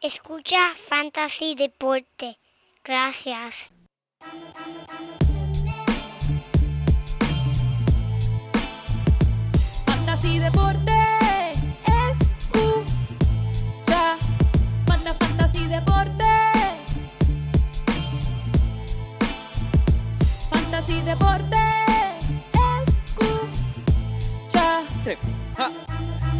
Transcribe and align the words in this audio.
Escucha 0.00 0.76
Fantasy 0.88 1.56
Deporte. 1.56 2.38
Gracias. 2.84 3.52
Fantasy 9.86 10.38
Deporte. 10.38 10.92
Escucha. 12.12 12.84
Manda 14.86 15.14
Fantasy 15.14 15.66
Deporte. 15.66 16.24
Fantasy 20.48 21.02
Deporte. 21.02 21.56
Escucha. 24.46 24.84
Sí. 25.02 25.37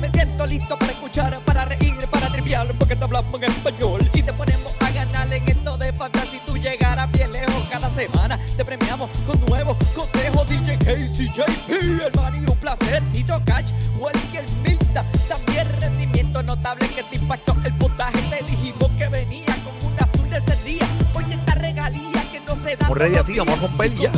Me 0.01 0.11
siento 0.11 0.47
listo 0.47 0.79
para 0.79 0.93
escuchar, 0.93 1.41
para 1.45 1.65
reír, 1.65 1.95
para 2.11 2.29
triviar, 2.29 2.73
porque 2.79 2.95
te 2.95 3.05
hablamos 3.05 3.43
en 3.43 3.51
español 3.51 4.09
y 4.15 4.23
te 4.23 4.33
ponemos 4.33 4.77
a 4.81 4.91
ganar 4.91 5.33
en 5.33 5.49
esto 5.49 5.77
de 5.77 5.93
fantasy. 5.93 6.41
Tú 6.47 6.57
llegarás 6.57 7.11
bien 7.11 7.33
lejos 7.33 7.65
cada 7.69 7.91
semana. 7.95 8.39
Te 8.57 8.65
premiamos 8.65 9.11
con 9.27 9.41
nuevos 9.47 9.77
consejos. 9.95 10.47
DJ 10.47 10.79
Casey, 10.79 11.29
JP, 11.35 11.71
el 11.71 12.13
man 12.15 12.35
y 12.37 12.51
un 12.51 12.57
placer. 12.59 13.03
Tito 13.13 13.43
Catch, 13.45 13.73
Walker 13.99 14.45
Milta. 14.63 15.05
También 15.29 15.69
rendimiento 15.81 16.43
notable 16.45 16.89
que 16.89 17.03
te 17.03 17.17
impactó 17.17 17.57
el 17.65 17.75
puntaje. 17.75 18.21
Te 18.31 18.45
dijimos 18.45 18.91
que 18.99 19.09
venía 19.09 19.57
con 19.65 19.93
una 19.93 20.03
azul 20.03 20.31
de 20.31 20.39
ese 20.39 20.65
día. 20.65 20.89
Oye, 21.15 21.35
esta 21.35 21.55
regalía 21.57 22.23
que 22.31 22.41
no 22.41 22.55
se 22.55 22.63
da. 22.63 22.73
Estamos 22.73 22.99
ready 22.99 23.17
así, 23.17 23.37
vamos 23.37 23.59
a 23.59 23.63
romper 23.63 23.95
ya. 23.97 24.13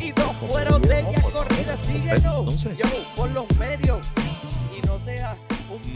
Y 0.00 0.12
dos 0.12 0.32
fueron 0.48 0.80
de 0.82 1.00
ella 1.00 1.22
corrida. 1.22 1.76
Síguenos. 1.82 2.22
Yo, 2.62 2.86
por 3.16 3.30
los 3.30 3.44
medios. 3.58 3.98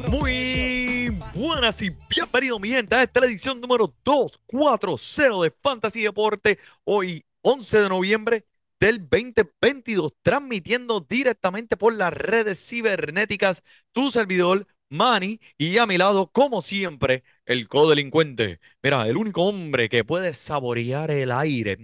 Muy 0.09 1.17
buenas 1.35 1.81
y 1.83 1.91
bienvenidos, 2.11 2.61
mi 2.61 2.69
gente, 2.69 2.95
a 2.95 3.03
esta 3.03 3.25
edición 3.25 3.61
número 3.61 3.95
240 4.05 5.43
de 5.43 5.51
Fantasy 5.51 6.03
Deporte. 6.03 6.59
Hoy, 6.85 7.25
11 7.43 7.81
de 7.81 7.89
noviembre 7.89 8.47
del 8.79 9.09
2022, 9.09 10.13
transmitiendo 10.23 11.07
directamente 11.09 11.77
por 11.77 11.95
las 11.95 12.13
redes 12.13 12.65
cibernéticas. 12.69 13.63
Tu 13.93 14.11
servidor, 14.11 14.67
Manny, 14.91 15.41
y 15.57 15.79
a 15.79 15.87
mi 15.87 15.97
lado, 15.97 16.31
como 16.31 16.61
siempre, 16.61 17.25
el 17.47 17.69
codelincuente. 17.69 18.61
Mira, 18.83 19.07
el 19.09 19.17
único 19.17 19.45
hombre 19.45 19.89
que 19.89 20.05
puede 20.05 20.35
saborear 20.35 21.11
el 21.11 21.33
aire. 21.33 21.79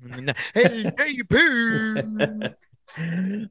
El 0.54 0.94
JP. 0.96 1.34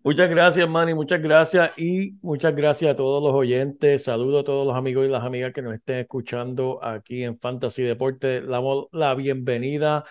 Muchas 0.04 0.30
gracias, 0.30 0.70
Manny, 0.70 0.94
muchas 0.94 1.22
gracias 1.22 1.72
y 1.78 2.18
muchas 2.22 2.56
gracias 2.56 2.92
a 2.92 2.96
todos 2.96 3.24
los 3.24 3.34
oyentes. 3.34 4.04
Saludo 4.04 4.40
a 4.40 4.44
todos 4.44 4.68
los 4.68 4.76
amigos 4.76 5.06
y 5.06 5.10
las 5.10 5.24
amigas 5.24 5.54
que 5.54 5.62
nos 5.62 5.74
estén 5.74 6.00
escuchando 6.00 6.84
aquí 6.84 7.24
en 7.24 7.40
Fantasy 7.40 7.84
Deporte. 7.84 8.42
Damos 8.42 8.88
la 8.92 9.16
bienvenida 9.16 10.04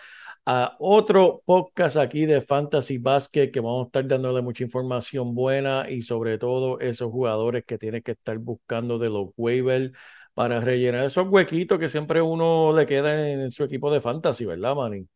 a 0.47 0.77
otro 0.79 1.43
podcast 1.45 1.99
aquí 1.99 2.25
de 2.25 2.41
Fantasy 2.41 2.99
Basket 2.99 3.51
que 3.51 3.61
vamos 3.61 3.85
a 3.85 3.87
estar 3.89 4.07
dándole 4.07 4.41
mucha 4.41 4.65
información 4.65 5.35
buena 5.35 5.91
y 5.91 6.01
sobre 6.01 6.39
todo 6.39 6.81
esos 6.81 7.11
jugadores 7.11 7.65
que 7.67 7.77
tienes 7.77 8.03
que 8.03 8.13
estar 8.13 8.39
buscando 8.39 8.99
de 8.99 9.11
los 9.11 9.29
waivers 9.37 9.93
para 10.33 10.61
rellenar 10.61 11.05
esos 11.05 11.29
huequitos 11.29 11.79
que 11.79 11.89
siempre 11.89 12.23
uno 12.23 12.73
le 12.75 12.87
queda 12.87 13.29
en 13.31 13.51
su 13.51 13.65
equipo 13.65 13.93
de 13.93 14.01
Fantasy, 14.01 14.47
¿verdad, 14.47 14.75
Manny? 14.75 15.07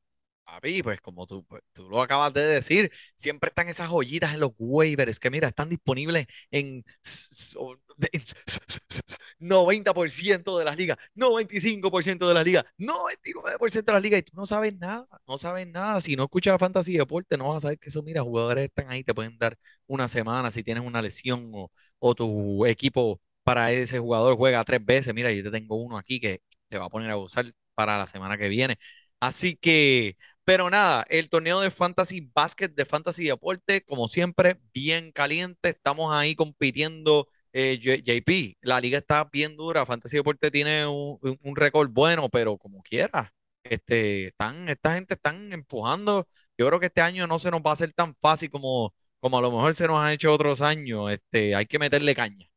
Papi, 0.45 0.83
pues 0.83 1.01
como 1.01 1.27
tú, 1.27 1.45
pues, 1.47 1.63
tú 1.73 1.89
lo 1.89 2.03
acabas 2.03 2.35
de 2.35 2.43
decir, 2.43 2.91
siempre 3.15 3.49
están 3.49 3.69
esas 3.69 3.89
joyitas 3.89 4.35
en 4.35 4.41
los 4.41 4.51
waivers 4.59 5.19
que 5.21 5.31
mira, 5.31 5.49
están 5.49 5.69
disponibles 5.71 6.27
en, 6.51 6.85
s- 7.03 7.29
s- 7.33 7.57
o- 7.59 7.77
de- 7.97 8.09
en 8.13 8.21
s- 8.21 8.35
s- 8.47 8.61
s- 8.69 8.81
s- 9.09 9.17
90% 9.39 10.59
de 10.59 10.65
las 10.65 10.77
ligas, 10.77 10.99
95% 11.15 12.29
de 12.29 12.35
las 12.35 12.45
ligas, 12.45 12.65
99% 12.77 13.93
de 13.93 13.95
las 13.95 14.03
ligas 14.03 14.21
y 14.21 14.23
tú 14.25 14.33
no 14.37 14.45
sabes 14.45 14.77
nada, 14.79 15.07
no 15.27 15.39
sabes 15.39 15.67
nada. 15.69 16.01
Si 16.01 16.17
no 16.17 16.25
escuchas 16.25 16.59
Fantasy 16.59 16.99
Deporte, 16.99 17.39
no 17.39 17.49
vas 17.49 17.59
a 17.59 17.61
saber 17.61 17.79
que 17.79 17.89
esos, 17.89 18.03
mira, 18.05 18.23
jugadores 18.23 18.65
están 18.65 18.91
ahí, 18.91 19.05
te 19.05 19.15
pueden 19.15 19.39
dar 19.39 19.57
una 19.87 20.09
semana 20.09 20.51
si 20.51 20.63
tienes 20.65 20.85
una 20.85 21.01
lesión 21.03 21.51
o, 21.55 21.71
o 22.01 22.15
tu 22.15 22.67
equipo 22.67 23.21
para 23.45 23.73
ese 23.73 23.99
jugador 24.01 24.37
juega 24.37 24.63
tres 24.65 24.85
veces. 24.85 25.15
Mira, 25.15 25.33
yo 25.33 25.43
te 25.45 25.51
tengo 25.51 25.77
uno 25.77 25.97
aquí 25.99 26.21
que 26.21 26.41
te 26.69 26.79
va 26.79 26.87
a 26.87 26.89
poner 26.91 27.11
a 27.11 27.17
usar 27.17 27.47
para 27.75 27.97
la 27.99 28.07
semana 28.07 28.37
que 28.37 28.49
viene. 28.49 28.77
Así 29.23 29.57
que... 29.57 30.17
Pero 30.45 30.69
nada, 30.71 31.05
el 31.09 31.31
torneo 31.31 31.61
de 31.61 31.71
Fantasy 31.71 32.29
Basket, 32.35 32.69
de 32.71 32.85
Fantasy 32.85 33.25
Deporte, 33.27 33.85
como 33.85 34.09
siempre, 34.09 34.59
bien 34.75 35.13
caliente. 35.13 35.69
Estamos 35.69 36.13
ahí 36.13 36.35
compitiendo. 36.35 37.29
eh, 37.53 37.79
JP, 37.79 38.57
la 38.63 38.81
liga 38.81 38.99
está 38.99 39.25
bien 39.25 39.57
dura. 39.57 39.87
Fantasy 39.87 40.17
Deporte 40.17 40.51
tiene 40.51 40.85
un, 40.87 41.19
un- 41.43 41.57
récord 41.57 41.91
bueno, 41.91 42.29
pero 42.29 42.59
como 42.59 42.83
quiera, 42.83 43.33
este, 43.63 44.27
están, 44.29 44.69
esta 44.69 44.95
gente 44.95 45.15
están 45.15 45.53
empujando. 45.53 46.27
Yo 46.59 46.67
creo 46.67 46.81
que 46.81 46.87
este 46.87 47.03
año 47.03 47.27
no 47.29 47.39
se 47.39 47.51
nos 47.53 47.61
va 47.63 47.71
a 47.71 47.75
hacer 47.75 47.93
tan 47.93 48.17
fácil 48.21 48.51
como, 48.51 48.93
como 49.21 49.39
a 49.39 49.43
lo 49.43 49.51
mejor 49.53 49.75
se 49.75 49.87
nos 49.87 50.01
ha 50.01 50.13
hecho 50.13 50.33
otros 50.33 50.61
años. 50.61 51.11
Este, 51.13 51.55
hay 51.55 51.67
que 51.67 51.79
meterle 51.79 52.15
caña. 52.17 52.49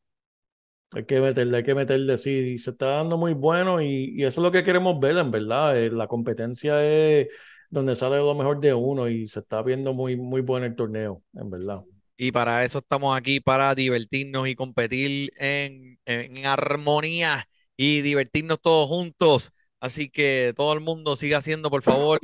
Hay 0.95 1.05
que 1.05 1.19
meterle, 1.19 1.57
hay 1.57 1.63
que 1.63 1.75
meterle, 1.75 2.17
sí, 2.17 2.57
se 2.57 2.71
está 2.71 2.87
dando 2.87 3.17
muy 3.17 3.33
bueno 3.33 3.81
y, 3.81 4.13
y 4.15 4.23
eso 4.23 4.39
es 4.41 4.43
lo 4.45 4.51
que 4.51 4.63
queremos 4.63 4.97
ver, 4.99 5.17
en 5.17 5.29
verdad. 5.31 5.77
eh, 5.77 5.91
la 5.91 6.07
competencia 6.07 6.83
es 6.85 7.27
donde 7.69 7.95
sale 7.95 8.17
lo 8.17 8.33
mejor 8.33 8.61
de 8.61 8.73
uno 8.73 9.09
y 9.09 9.27
se 9.27 9.39
está 9.39 9.61
viendo 9.61 9.93
muy, 9.93 10.15
muy 10.15 10.41
bueno 10.41 10.65
el 10.65 10.75
torneo, 10.75 11.21
en 11.33 11.49
verdad. 11.49 11.83
Y 12.17 12.31
para 12.31 12.63
eso 12.63 12.79
estamos 12.79 13.17
aquí, 13.17 13.39
para 13.41 13.75
divertirnos 13.75 14.47
y 14.47 14.55
competir 14.55 15.31
en, 15.37 15.99
en 16.05 16.45
armonía 16.45 17.49
y 17.75 18.01
divertirnos 18.01 18.61
todos 18.61 18.87
juntos. 18.87 19.51
Así 19.81 20.09
que 20.09 20.53
todo 20.55 20.73
el 20.73 20.79
mundo 20.79 21.17
siga 21.17 21.39
haciendo, 21.39 21.69
por 21.69 21.83
favor. 21.83 22.19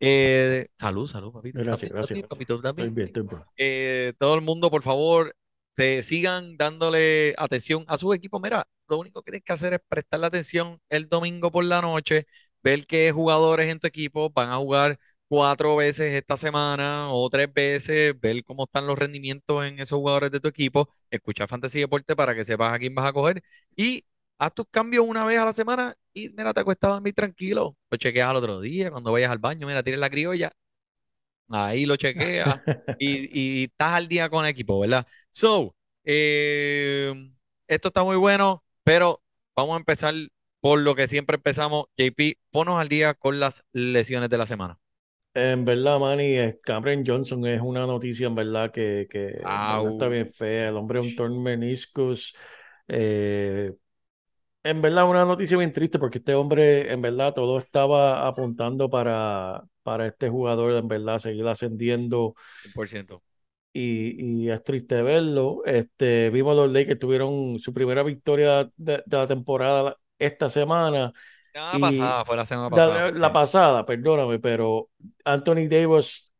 eh, 0.00 0.66
salud, 0.78 1.06
salud, 1.06 1.32
papito. 1.32 1.60
¿Estás 1.62 1.82
Gracias, 1.82 1.90
gracias. 1.92 2.20
papito? 2.28 2.56
¿Estás 2.56 2.74
Estoy 2.76 2.88
bien? 2.88 2.90
bien, 2.90 3.06
estoy 3.08 3.22
bien. 3.24 3.44
Eh, 3.56 4.14
todo 4.18 4.34
el 4.36 4.42
mundo, 4.42 4.70
por 4.70 4.82
favor, 4.82 5.36
te 5.74 6.02
sigan 6.02 6.56
dándole 6.56 7.34
atención 7.38 7.84
a 7.88 7.98
su 7.98 8.12
equipo. 8.14 8.40
Mira, 8.40 8.64
lo 8.88 8.98
único 8.98 9.22
que 9.22 9.32
tienes 9.32 9.44
que 9.44 9.52
hacer 9.52 9.72
es 9.74 9.80
prestarle 9.88 10.26
atención 10.26 10.80
el 10.88 11.08
domingo 11.08 11.50
por 11.50 11.64
la 11.64 11.80
noche, 11.82 12.26
ver 12.62 12.86
qué 12.86 13.12
jugadores 13.12 13.70
en 13.70 13.78
tu 13.80 13.86
equipo 13.86 14.30
van 14.30 14.50
a 14.50 14.56
jugar 14.56 14.98
cuatro 15.28 15.76
veces 15.76 16.12
esta 16.14 16.36
semana 16.36 17.08
o 17.12 17.28
tres 17.30 17.52
veces, 17.52 18.18
ver 18.20 18.44
cómo 18.44 18.64
están 18.64 18.86
los 18.86 18.98
rendimientos 18.98 19.64
en 19.64 19.78
esos 19.80 19.98
jugadores 19.98 20.30
de 20.30 20.40
tu 20.40 20.48
equipo, 20.48 20.88
escuchar 21.10 21.48
Fantasy 21.48 21.80
Deporte 21.80 22.14
para 22.16 22.34
que 22.34 22.44
sepas 22.44 22.72
a 22.74 22.78
quién 22.78 22.94
vas 22.94 23.06
a 23.06 23.12
coger 23.12 23.42
y 23.76 24.04
haz 24.38 24.52
tus 24.54 24.66
cambios 24.70 25.04
una 25.06 25.24
vez 25.24 25.38
a 25.38 25.44
la 25.44 25.52
semana 25.52 25.94
y 26.12 26.28
mira, 26.30 26.52
te 26.54 26.60
acuestas 26.60 26.90
a 26.90 26.94
dormir 26.94 27.14
tranquilo. 27.14 27.76
Lo 27.90 27.96
chequeas 27.98 28.28
al 28.28 28.36
otro 28.36 28.60
día, 28.60 28.90
cuando 28.90 29.12
vayas 29.12 29.30
al 29.30 29.38
baño, 29.38 29.66
mira, 29.66 29.82
tienes 29.82 30.00
la 30.00 30.10
criolla, 30.10 30.52
ahí 31.48 31.86
lo 31.86 31.96
chequeas 31.96 32.60
y, 32.98 33.62
y 33.62 33.64
estás 33.64 33.92
al 33.94 34.08
día 34.08 34.28
con 34.30 34.44
el 34.44 34.50
equipo, 34.50 34.80
¿verdad? 34.80 35.06
So, 35.30 35.76
eh, 36.04 37.12
esto 37.68 37.88
está 37.88 38.04
muy 38.04 38.16
bueno, 38.16 38.64
pero 38.84 39.22
vamos 39.56 39.74
a 39.74 39.78
empezar 39.78 40.14
por 40.60 40.80
lo 40.80 40.94
que 40.94 41.08
siempre 41.08 41.36
empezamos. 41.36 41.86
JP, 41.96 42.38
ponos 42.50 42.80
al 42.80 42.88
día 42.88 43.14
con 43.14 43.40
las 43.40 43.66
lesiones 43.72 44.30
de 44.30 44.38
la 44.38 44.46
semana. 44.46 44.78
En 45.36 45.64
verdad, 45.64 45.98
Manny, 45.98 46.36
Cameron 46.64 47.04
Johnson 47.04 47.44
es 47.46 47.60
una 47.60 47.86
noticia, 47.86 48.28
en 48.28 48.36
verdad, 48.36 48.70
que, 48.70 49.06
que 49.10 49.48
está 49.80 50.08
bien 50.08 50.26
fea. 50.26 50.68
El 50.68 50.76
hombre 50.76 51.00
es 51.00 51.04
un 51.06 51.14
torn 51.16 51.42
meniscus. 51.42 52.34
eh, 52.88 53.72
en 54.64 54.82
verdad, 54.82 55.08
una 55.08 55.24
noticia 55.26 55.56
bien 55.58 55.72
triste 55.72 55.98
porque 55.98 56.18
este 56.18 56.34
hombre, 56.34 56.92
en 56.92 57.02
verdad, 57.02 57.34
todo 57.34 57.58
estaba 57.58 58.26
apuntando 58.28 58.90
para, 58.90 59.64
para 59.82 60.06
este 60.06 60.30
jugador, 60.30 60.72
en 60.72 60.88
verdad, 60.88 61.18
seguir 61.18 61.46
ascendiendo. 61.48 62.34
100%. 62.60 63.22
y, 63.72 64.44
y 64.46 64.50
es 64.50 64.62
triste 64.64 65.02
verlo. 65.02 65.62
Este, 65.64 66.30
vimos 66.30 66.56
los 66.56 66.70
Lakers 66.72 66.98
tuvieron 66.98 67.58
su 67.58 67.72
primera 67.74 68.02
victoria 68.02 68.70
de, 68.76 69.02
de 69.06 69.16
la 69.16 69.26
temporada 69.26 69.96
esta 70.18 70.48
semana. 70.48 71.12
La 71.54 71.78
pasada, 71.80 72.24
fue 72.24 72.36
la 72.36 72.44
semana 72.46 72.70
La, 72.70 72.86
pasada. 72.88 73.12
la 73.12 73.32
pasada, 73.32 73.84
perdóname, 73.86 74.38
pero 74.40 74.90
Anthony 75.24 75.68
Davis 75.68 76.32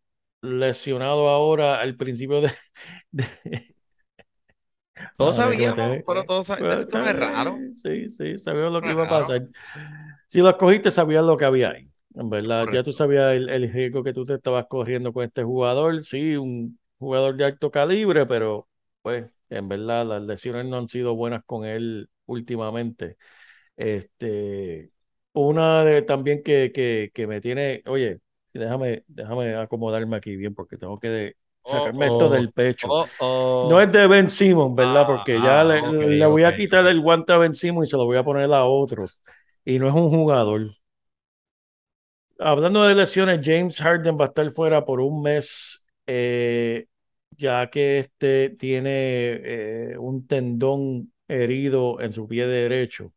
lesionado 0.42 1.28
ahora 1.28 1.80
al 1.80 1.96
principio 1.96 2.40
de... 2.42 2.52
de- 3.12 3.73
Todos 5.16 5.36
Ah, 5.36 5.36
sabíamos, 5.36 5.76
te- 5.76 6.04
pero 6.06 6.24
todos 6.24 6.46
sabíamos. 6.46 6.74
Pues, 6.74 6.80
Esto 6.80 6.98
es 7.04 7.16
raro. 7.16 7.58
Sí, 7.74 8.08
sí, 8.08 8.38
sabíamos 8.38 8.72
lo 8.72 8.82
que 8.84 8.90
iba 8.90 9.04
a 9.04 9.08
pasar. 9.08 9.48
Si 10.28 10.40
lo 10.40 10.50
escogiste, 10.50 10.90
sabías 10.90 11.24
lo 11.24 11.36
que 11.36 11.44
había 11.44 11.70
ahí. 11.70 11.90
En 12.14 12.30
verdad, 12.30 12.68
ya 12.70 12.82
Correcto. 12.82 12.84
tú 12.84 12.92
sabías 12.92 13.34
el, 13.34 13.48
el 13.50 13.72
riesgo 13.72 14.04
que 14.04 14.12
tú 14.12 14.24
te 14.24 14.34
estabas 14.34 14.66
corriendo 14.68 15.12
con 15.12 15.24
este 15.24 15.42
jugador. 15.44 16.02
Sí, 16.04 16.36
un 16.36 16.78
jugador 16.98 17.36
de 17.36 17.44
alto 17.46 17.70
calibre, 17.70 18.26
pero 18.26 18.68
pues 19.02 19.26
en 19.50 19.68
verdad 19.68 20.06
las 20.06 20.22
lesiones 20.22 20.66
no 20.66 20.78
han 20.78 20.88
sido 20.88 21.14
buenas 21.16 21.44
con 21.44 21.64
él 21.66 22.08
últimamente. 22.26 23.16
Este, 23.76 24.92
una 25.32 25.84
de 25.84 26.02
también 26.02 26.42
que, 26.42 26.72
que, 26.72 27.10
que 27.14 27.26
me 27.26 27.40
tiene, 27.40 27.82
oye, 27.86 28.20
déjame, 28.52 29.04
déjame 29.08 29.54
acomodarme 29.56 30.16
aquí 30.16 30.36
bien 30.36 30.54
porque 30.54 30.76
tengo 30.78 30.98
que 31.00 31.36
sacarme 31.64 32.06
esto 32.08 32.28
Oh, 32.28 32.30
oh. 32.30 32.30
del 32.30 32.52
pecho. 32.52 32.88
Oh, 32.90 33.06
oh. 33.18 33.68
No 33.68 33.80
es 33.80 33.90
de 33.92 34.06
Ben 34.06 34.30
Simmons, 34.30 34.74
¿verdad? 34.76 35.04
Ah, 35.04 35.06
Porque 35.06 35.40
ya 35.40 35.60
ah, 35.60 35.64
le, 35.64 35.82
ok, 35.82 36.02
le 36.02 36.26
voy 36.26 36.44
a 36.44 36.54
quitar 36.54 36.86
el 36.86 37.00
guante 37.00 37.32
a 37.32 37.38
Ben 37.38 37.54
Simmons 37.54 37.88
y 37.88 37.90
se 37.90 37.96
lo 37.96 38.04
voy 38.06 38.16
a 38.18 38.24
poner 38.24 38.52
a 38.52 38.64
otro. 38.66 39.06
y 39.64 39.78
no 39.78 39.88
es 39.88 39.94
un 39.94 40.10
jugador. 40.10 40.62
Hablando 42.38 42.82
de 42.84 42.94
lesiones, 42.94 43.40
James 43.42 43.78
Harden 43.80 44.18
va 44.18 44.24
a 44.26 44.28
estar 44.28 44.50
fuera 44.50 44.84
por 44.84 45.00
un 45.00 45.22
mes, 45.22 45.86
eh, 46.06 46.86
ya 47.30 47.70
que 47.70 48.00
este 48.00 48.50
tiene 48.50 48.90
eh, 49.92 49.98
un 49.98 50.26
tendón 50.26 51.12
herido 51.28 52.00
en 52.00 52.12
su 52.12 52.26
pie 52.28 52.46
derecho. 52.46 53.12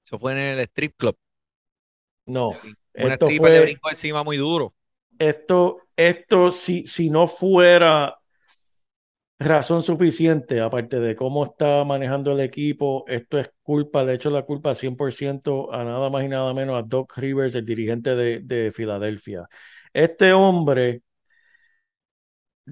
Se 0.00 0.18
fue 0.18 0.32
en 0.32 0.38
el 0.38 0.60
strip 0.60 0.96
club. 0.96 1.18
No, 2.26 2.50
Una 2.98 3.14
esto 3.14 3.26
stripper 3.26 3.52
le 3.52 3.60
brincó 3.62 3.90
encima 3.90 4.22
muy 4.24 4.36
duro. 4.36 4.74
Esto, 5.18 5.78
esto 5.96 6.50
si, 6.52 6.86
si 6.86 7.10
no 7.10 7.26
fuera 7.28 8.18
razón 9.38 9.82
suficiente, 9.82 10.60
aparte 10.60 10.98
de 10.98 11.14
cómo 11.14 11.44
está 11.44 11.84
manejando 11.84 12.32
el 12.32 12.40
equipo, 12.40 13.04
esto 13.06 13.38
es 13.38 13.50
culpa, 13.62 14.04
de 14.04 14.14
hecho 14.14 14.30
la 14.30 14.42
culpa 14.42 14.74
100% 14.74 15.72
a 15.74 15.84
nada 15.84 16.08
más 16.10 16.24
y 16.24 16.28
nada 16.28 16.54
menos 16.54 16.76
a 16.78 16.82
Doc 16.86 17.16
Rivers, 17.18 17.54
el 17.54 17.66
dirigente 17.66 18.14
de, 18.16 18.40
de 18.40 18.70
Filadelfia. 18.72 19.46
Este 19.92 20.32
hombre 20.32 21.02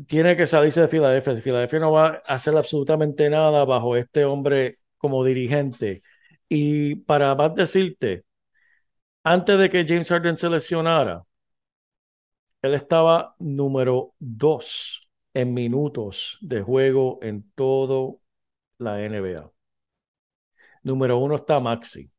tiene 0.06 0.36
que 0.36 0.46
salirse 0.46 0.82
de 0.82 0.88
Filadelfia. 0.88 1.34
Filadelfia 1.36 1.78
no 1.80 1.92
va 1.92 2.22
a 2.26 2.34
hacer 2.34 2.56
absolutamente 2.56 3.28
nada 3.30 3.64
bajo 3.64 3.96
este 3.96 4.24
hombre 4.24 4.78
como 4.98 5.24
dirigente. 5.24 6.02
Y 6.48 6.96
para 6.96 7.34
más 7.34 7.54
decirte, 7.54 8.24
antes 9.24 9.58
de 9.58 9.70
que 9.70 9.84
James 9.86 10.08
Harden 10.08 10.36
se 10.36 10.50
lesionara, 10.50 11.24
él 12.64 12.74
estaba 12.74 13.36
número 13.38 14.14
dos 14.18 15.10
en 15.34 15.52
minutos 15.54 16.38
de 16.40 16.62
juego 16.62 17.18
en 17.22 17.50
toda 17.54 18.16
la 18.78 19.04
NBA. 19.04 19.52
Número 20.82 21.18
uno 21.18 21.34
está 21.36 21.60
Maxi. 21.60 22.10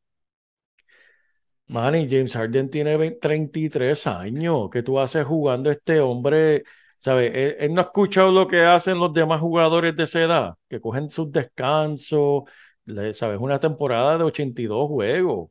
Manny, 1.67 2.07
James 2.09 2.33
Harden 2.35 2.69
tiene 2.69 2.95
20 2.97 3.19
33 3.19 4.07
años. 4.07 4.69
¿Qué 4.71 4.83
tú 4.83 4.99
haces 4.99 5.25
jugando 5.25 5.71
este 5.71 5.99
hombre? 5.99 6.63
¿Sabes? 6.97 7.31
Él, 7.33 7.55
él 7.59 7.73
no 7.73 7.81
ha 7.81 7.85
escuchado 7.85 8.31
lo 8.31 8.47
que 8.47 8.61
hacen 8.61 8.99
los 8.99 9.13
demás 9.13 9.41
jugadores 9.41 9.95
de 9.95 10.03
esa 10.03 10.21
edad, 10.21 10.55
que 10.69 10.79
cogen 10.79 11.09
sus 11.09 11.31
descansos, 11.31 12.43
¿sabes? 13.13 13.39
Una 13.39 13.59
temporada 13.59 14.17
de 14.17 14.23
82 14.25 14.87
juegos. 14.89 15.49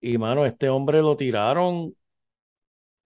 Y, 0.00 0.18
mano, 0.18 0.46
este 0.46 0.68
hombre 0.70 1.00
lo 1.02 1.16
tiraron 1.16 1.94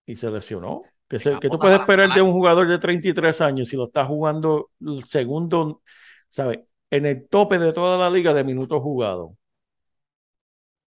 y 0.07 0.17
se 0.17 0.31
lesionó. 0.31 0.83
¿Qué, 1.15 1.19
se- 1.21 1.39
qué 1.39 1.49
tú 1.51 1.61
puedes 1.61 1.81
esperar 1.81 2.13
de 2.13 2.23
un 2.23 2.33
jugador 2.33 2.69
de 2.69 2.79
33 2.79 3.41
años 3.41 3.69
si 3.69 3.77
lo 3.77 3.87
está 3.87 4.05
jugando 4.05 4.71
el 4.81 5.05
segundo, 5.05 5.83
¿sabes? 6.29 6.61
En 6.91 7.07
el 7.07 7.29
tope 7.29 7.59
de 7.59 7.73
toda 7.73 7.99
la 7.99 8.11
liga 8.15 8.35
de 8.35 8.45
minutos 8.45 8.83
jugados. 8.83 9.33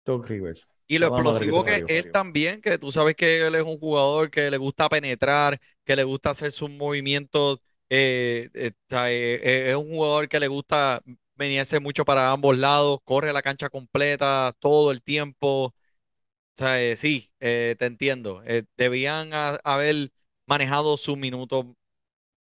Doc 0.06 0.28
Rivers. 0.30 0.68
Y 0.88 1.00
lo 1.00 1.08
que 1.08 1.12
explosivo 1.12 1.64
que 1.64 1.84
él 1.88 2.10
también, 2.12 2.62
que 2.62 2.78
tú 2.78 2.92
sabes 2.92 3.16
que 3.16 3.42
él 3.46 3.56
es 3.56 3.64
un 3.64 3.78
jugador 3.78 4.30
que 4.32 4.50
le 4.50 4.58
gusta 4.58 4.88
penetrar, 4.90 5.60
que 5.84 5.96
le 5.96 6.04
gusta 6.06 6.30
hacer 6.30 6.52
sus 6.52 6.70
movimientos, 6.70 7.60
eh, 7.90 8.50
eh, 8.54 8.72
eh, 8.90 9.66
es 9.72 9.76
un 9.76 9.90
jugador 9.90 10.30
que 10.30 10.40
le 10.40 10.48
gusta 10.48 11.02
venirse 11.36 11.80
mucho 11.82 12.06
para 12.06 12.32
ambos 12.32 12.58
lados, 12.58 13.00
corre 13.04 13.34
la 13.34 13.42
cancha 13.42 13.70
completa 13.70 14.54
todo 14.60 14.92
el 14.92 15.02
tiempo. 15.04 15.66
O 15.66 15.74
sea, 16.58 16.96
sí, 16.98 17.30
te 17.40 17.78
entiendo. 17.86 18.44
Debían 18.78 19.34
ha- 19.34 19.60
haber 19.64 20.12
manejado 20.48 20.98
sus 20.98 21.18
minutos 21.18 21.66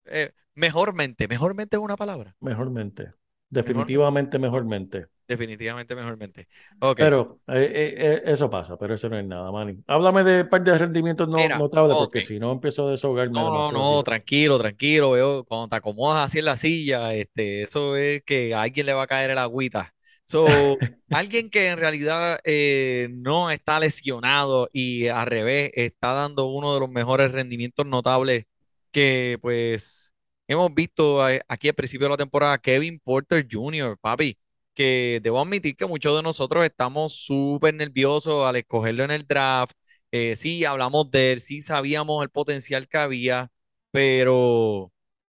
eh, 0.07 0.33
mejormente. 0.55 1.29
Mejormente 1.29 1.77
es 1.77 1.83
una 1.83 1.97
palabra. 1.97 2.37
Mejormente. 2.41 3.13
Definitivamente 3.49 4.39
mejormente. 4.39 5.07
Definitivamente 5.29 5.95
mejormente. 5.95 6.49
Pero 6.97 7.41
eh, 7.49 7.95
eh, 7.97 8.23
eso 8.27 8.51
pasa, 8.51 8.77
pero 8.79 8.95
eso 8.95 9.09
no 9.09 9.19
es 9.19 9.27
nada, 9.27 9.53
Manny. 9.53 9.79
Háblame 9.87 10.25
de 10.25 10.45
par 10.45 10.65
de 10.65 10.77
rendimientos 10.77 11.29
no, 11.29 11.37
Mira, 11.37 11.59
notables, 11.59 11.97
porque 11.97 12.23
si 12.23 12.39
no 12.39 12.53
empiezo 12.53 12.89
a 12.89 12.91
desahogarme 12.91 13.35
No, 13.35 13.71
no, 13.71 13.73
no, 13.73 14.03
tranquilo, 14.03 14.59
tranquilo. 14.59 15.13
Veo, 15.13 15.45
cuando 15.45 15.69
te 15.69 15.77
acomodas 15.77 16.27
así 16.27 16.39
en 16.41 16.47
la 16.47 16.57
silla, 16.57 17.15
este, 17.15 17.63
eso 17.63 17.97
es 17.97 18.23
que 18.25 18.55
a 18.55 18.63
alguien 18.63 18.87
le 18.87 18.95
va 18.95 19.03
a 19.03 19.07
caer 19.07 19.31
el 19.31 19.39
agüita. 19.39 19.92
So, 20.25 20.47
alguien 21.11 21.51
que 21.51 21.69
en 21.69 21.79
realidad 21.79 22.41
eh, 22.45 23.09
no 23.11 23.51
está 23.51 23.79
lesionado 23.81 24.69
y 24.73 25.09
al 25.09 25.27
revés 25.27 25.71
está 25.75 26.13
dando 26.13 26.47
uno 26.47 26.75
de 26.75 26.81
los 26.81 26.91
mejores 26.91 27.33
rendimientos 27.33 27.87
notables 27.87 28.45
que 28.91 29.39
pues 29.43 30.15
hemos 30.49 30.73
visto 30.75 31.23
aquí 31.49 31.69
al 31.69 31.75
principio 31.75 32.07
de 32.07 32.11
la 32.11 32.17
temporada, 32.17 32.59
Kevin 32.59 33.01
Porter 33.01 33.47
Jr., 33.51 33.97
papi, 34.01 34.39
que 34.75 35.21
debo 35.23 35.41
admitir 35.41 35.77
que 35.77 35.87
muchos 35.87 36.17
de 36.17 36.23
nosotros 36.23 36.65
estamos 36.65 37.15
súper 37.15 37.75
nerviosos 37.75 38.47
al 38.47 38.57
escogerlo 38.57 39.05
en 39.05 39.11
el 39.13 39.27
draft. 39.27 39.75
Eh, 40.11 40.37
sí, 40.37 40.65
hablamos 40.65 41.11
de 41.11 41.33
él, 41.33 41.41
sí 41.41 41.63
sabíamos 41.63 42.23
el 42.23 42.31
potencial 42.31 42.87
que 42.89 42.99
había, 42.99 43.51
pero 43.91 44.92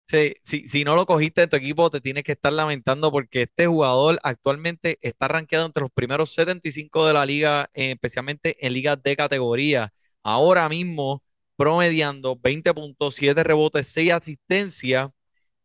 sí, 0.09 0.35
si, 0.43 0.67
si 0.69 0.85
no 0.85 0.97
lo 0.97 1.07
cogiste 1.07 1.43
en 1.43 1.51
tu 1.51 1.57
equipo, 1.57 1.91
te 1.91 2.01
tienes 2.01 2.25
que 2.25 2.33
estar 2.33 2.53
lamentando 2.53 3.11
porque 3.13 3.43
este 3.43 3.67
jugador 3.67 4.19
actualmente 4.23 4.99
está 5.03 5.29
rankeado 5.29 5.67
entre 5.67 5.83
los 5.83 5.91
primeros 5.93 6.33
75 6.33 7.07
de 7.07 7.13
la 7.15 7.27
liga, 7.27 7.71
eh, 7.75 7.93
especialmente 7.93 8.57
en 8.67 8.73
ligas 8.73 9.03
de 9.03 9.17
categoría. 9.17 9.93
Ahora 10.23 10.69
mismo, 10.69 11.23
promediando 11.57 12.37
20.7 12.37 13.45
rebotes, 13.45 13.87
6 13.89 14.13
asistencias, 14.13 15.11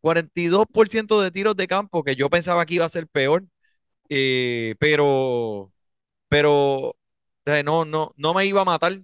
42% 0.01 1.21
de 1.21 1.31
tiros 1.31 1.55
de 1.55 1.67
campo, 1.67 2.03
que 2.03 2.15
yo 2.15 2.29
pensaba 2.29 2.65
que 2.65 2.75
iba 2.75 2.85
a 2.85 2.89
ser 2.89 3.07
peor, 3.07 3.45
eh, 4.09 4.75
pero, 4.79 5.73
pero 6.29 6.97
no, 7.65 7.85
no, 7.85 8.13
no 8.17 8.33
me 8.33 8.45
iba 8.45 8.61
a 8.61 8.65
matar. 8.65 9.01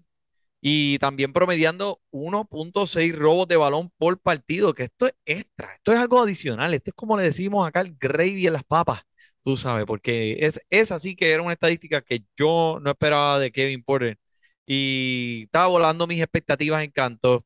Y 0.62 1.00
también 1.00 1.32
promediando 1.34 2.02
1.6 2.12 3.16
robos 3.16 3.48
de 3.48 3.56
balón 3.58 3.92
por 3.98 4.20
partido, 4.20 4.74
que 4.74 4.84
esto 4.84 5.08
es 5.08 5.14
extra, 5.26 5.74
esto 5.76 5.94
es 5.94 6.00
algo 6.00 6.22
adicional, 6.22 6.74
esto 6.74 6.92
es 6.92 6.96
como 6.96 7.16
le 7.18 7.24
decimos 7.24 7.66
acá 7.68 7.82
el 7.82 7.96
gravy 7.98 8.46
en 8.48 8.54
las 8.54 8.64
papas, 8.66 9.02
tú 9.44 9.56
sabes, 9.58 9.86
porque 9.86 10.38
es, 10.42 10.62
es 10.70 10.92
así 10.92 11.16
que 11.16 11.32
era 11.32 11.42
una 11.44 11.54
estadística 11.54 12.02
que 12.02 12.26
yo 12.38 12.80
no 12.82 12.90
esperaba 12.92 13.40
de 13.40 13.52
Kevin 13.52 13.84
Porter 13.84 14.18
y 14.66 15.44
estaba 15.46 15.68
volando 15.68 16.08
mis 16.08 16.20
expectativas 16.22 16.84
en 16.84 16.92
canto. 16.92 17.46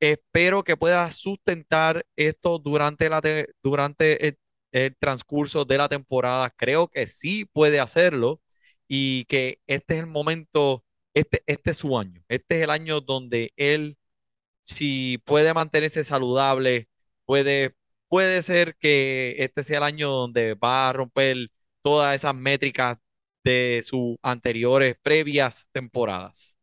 Espero 0.00 0.64
que 0.64 0.76
pueda 0.76 1.10
sustentar 1.12 2.04
esto 2.16 2.58
durante, 2.58 3.08
la 3.08 3.20
te- 3.20 3.48
durante 3.62 4.36
el 4.72 4.96
transcurso 4.98 5.64
de 5.64 5.78
la 5.78 5.88
temporada. 5.88 6.50
Creo 6.50 6.88
que 6.88 7.06
sí 7.06 7.44
puede 7.46 7.80
hacerlo 7.80 8.40
y 8.88 9.24
que 9.26 9.60
este 9.66 9.94
es 9.94 10.00
el 10.00 10.06
momento, 10.06 10.84
este, 11.14 11.42
este 11.46 11.70
es 11.72 11.78
su 11.78 11.98
año. 11.98 12.22
Este 12.28 12.56
es 12.58 12.62
el 12.64 12.70
año 12.70 13.00
donde 13.00 13.52
él, 13.56 13.98
si 14.62 15.18
puede 15.24 15.54
mantenerse 15.54 16.04
saludable, 16.04 16.88
puede, 17.26 17.74
puede 18.08 18.42
ser 18.42 18.76
que 18.76 19.36
este 19.38 19.62
sea 19.64 19.78
el 19.78 19.84
año 19.84 20.10
donde 20.10 20.54
va 20.54 20.88
a 20.90 20.92
romper 20.92 21.48
todas 21.82 22.14
esas 22.16 22.34
métricas 22.34 22.98
de 23.44 23.82
sus 23.84 24.16
anteriores, 24.22 24.96
previas 25.02 25.68
temporadas. 25.72 26.58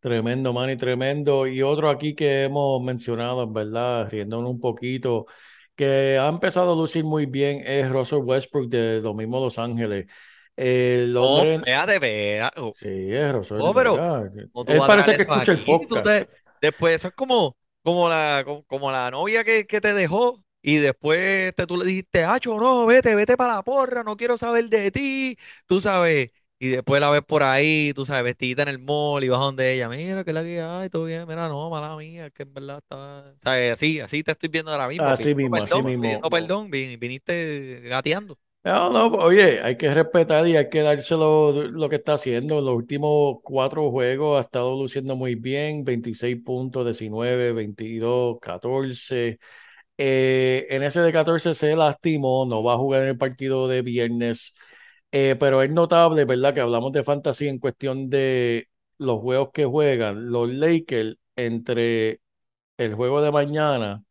Tremendo, 0.00 0.52
Manny, 0.52 0.76
tremendo. 0.76 1.46
Y 1.46 1.62
otro 1.62 1.90
aquí 1.90 2.14
que 2.14 2.44
hemos 2.44 2.82
mencionado, 2.82 3.42
en 3.42 3.52
verdad, 3.52 4.08
riéndonos 4.10 4.50
un 4.50 4.60
poquito, 4.60 5.26
que 5.74 6.18
ha 6.18 6.28
empezado 6.28 6.72
a 6.72 6.76
lucir 6.76 7.04
muy 7.04 7.26
bien, 7.26 7.62
es 7.66 7.90
Russell 7.90 8.20
Westbrook 8.20 8.68
de 8.70 9.00
los 9.02 9.14
mismos 9.14 9.42
Los 9.42 9.58
Ángeles. 9.58 10.06
El 10.62 11.16
No, 11.18 11.42
hombre, 11.42 11.56
espérate, 11.56 11.94
espérate. 11.94 12.60
sí, 12.72 12.88
es 13.14 13.32
Russell, 13.32 13.58
No, 13.58 13.74
pero 13.74 14.00
mira, 14.00 14.30
¿cómo 14.52 14.64
tú 14.64 14.74
él 14.74 14.84
parece 14.84 15.14
que 15.14 15.22
escucha 15.22 15.52
el 15.52 15.62
aquí? 15.62 15.86
Tú 15.88 16.00
podcast. 16.00 16.00
te- 16.00 16.28
después 16.60 16.94
eso 16.96 17.08
es 17.08 17.14
como, 17.14 17.56
como 17.82 18.08
la, 18.08 18.42
como, 18.44 18.64
como 18.66 18.90
la 18.92 19.10
novia 19.10 19.44
que, 19.44 19.66
que 19.66 19.80
te 19.80 19.94
dejó 19.94 20.42
y 20.62 20.76
después 20.76 21.54
te, 21.54 21.66
tú 21.66 21.76
le 21.76 21.84
dijiste, 21.86 22.24
Acho, 22.24 22.56
no, 22.58 22.86
vete, 22.86 23.14
vete 23.14 23.36
para 23.36 23.56
la 23.56 23.62
porra, 23.62 24.04
no 24.04 24.16
quiero 24.16 24.36
saber 24.38 24.68
de 24.68 24.90
ti, 24.90 25.36
tú 25.66 25.80
sabes. 25.80 26.30
Y 26.58 26.68
después 26.68 27.00
la 27.00 27.10
ves 27.10 27.22
por 27.22 27.42
ahí, 27.42 27.92
tú 27.94 28.04
sabes, 28.06 28.22
vestidita 28.24 28.62
en 28.62 28.68
el 28.68 28.78
mall 28.80 29.24
y 29.24 29.28
vas 29.30 29.40
donde 29.40 29.72
ella, 29.74 29.88
mira, 29.88 30.24
que 30.24 30.32
la 30.34 30.42
que 30.42 30.60
hay, 30.60 30.90
todo 30.90 31.06
bien, 31.06 31.26
mira, 31.26 31.48
no, 31.48 31.70
mala 31.70 31.96
mía, 31.96 32.30
que 32.30 32.42
en 32.44 32.52
verdad 32.54 32.78
está, 32.78 33.34
sabes, 33.42 33.72
así, 33.72 34.00
así 34.00 34.22
te 34.22 34.32
estoy 34.32 34.48
viendo 34.50 34.70
ahora 34.70 34.88
mismo, 34.88 35.12
Así 35.12 35.34
mismo, 35.34 35.62
así 35.62 35.82
perdón, 35.82 35.82
mismo. 35.82 36.24
pidiendo 36.24 36.28
perdón, 36.30 36.70
vin- 36.70 36.98
viniste 36.98 37.80
gateando. 37.84 38.38
No, 38.62 38.90
no, 38.90 39.06
oye, 39.16 39.62
hay 39.62 39.78
que 39.78 39.92
respetar 39.94 40.46
y 40.46 40.54
hay 40.54 40.68
que 40.68 40.80
dárselo 40.82 41.50
lo 41.70 41.88
que 41.88 41.96
está 41.96 42.14
haciendo. 42.14 42.58
En 42.58 42.66
los 42.66 42.74
últimos 42.74 43.38
cuatro 43.42 43.90
juegos 43.90 44.36
ha 44.36 44.40
estado 44.42 44.78
luciendo 44.78 45.16
muy 45.16 45.34
bien, 45.34 45.82
26 45.82 46.42
puntos, 46.42 46.84
19, 46.84 47.52
22, 47.54 48.38
14. 48.38 49.38
Eh, 49.96 50.66
en 50.70 50.82
ese 50.82 51.00
de 51.00 51.10
14 51.12 51.54
se 51.54 51.74
lastimó, 51.74 52.44
no 52.46 52.62
va 52.62 52.74
a 52.74 52.76
jugar 52.78 53.02
en 53.02 53.08
el 53.08 53.18
partido 53.18 53.66
de 53.68 53.80
viernes, 53.82 54.56
Eh, 55.12 55.36
pero 55.40 55.62
es 55.62 55.70
notable, 55.70 56.24
¿verdad? 56.26 56.54
Que 56.54 56.60
hablamos 56.60 56.92
de 56.92 57.02
fantasy 57.02 57.48
en 57.48 57.58
cuestión 57.58 58.08
de 58.10 58.68
los 58.98 59.20
juegos 59.20 59.50
que 59.52 59.64
juegan. 59.64 60.30
Los 60.30 60.48
Lakers 60.50 61.16
entre 61.36 62.20
el 62.78 62.94
juego 62.96 63.22
de 63.22 63.32
mañana 63.32 64.02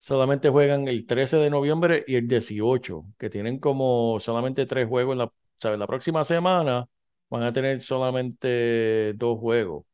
solamente 0.00 0.48
juegan 0.50 0.88
el 0.88 1.06
13 1.06 1.36
de 1.38 1.50
noviembre 1.50 2.04
y 2.06 2.16
el 2.16 2.26
18, 2.28 3.04
que 3.18 3.30
tienen 3.30 3.58
como 3.58 4.18
solamente 4.20 4.66
tres 4.66 4.88
juegos 4.88 5.14
en 5.14 5.18
la, 5.18 5.32
¿sabes? 5.58 5.78
La 5.78 5.86
próxima 5.86 6.24
semana 6.24 6.86
van 7.30 7.42
a 7.44 7.52
tener 7.52 7.80
solamente 7.80 9.12
dos 9.14 9.38
juegos. 9.38 9.84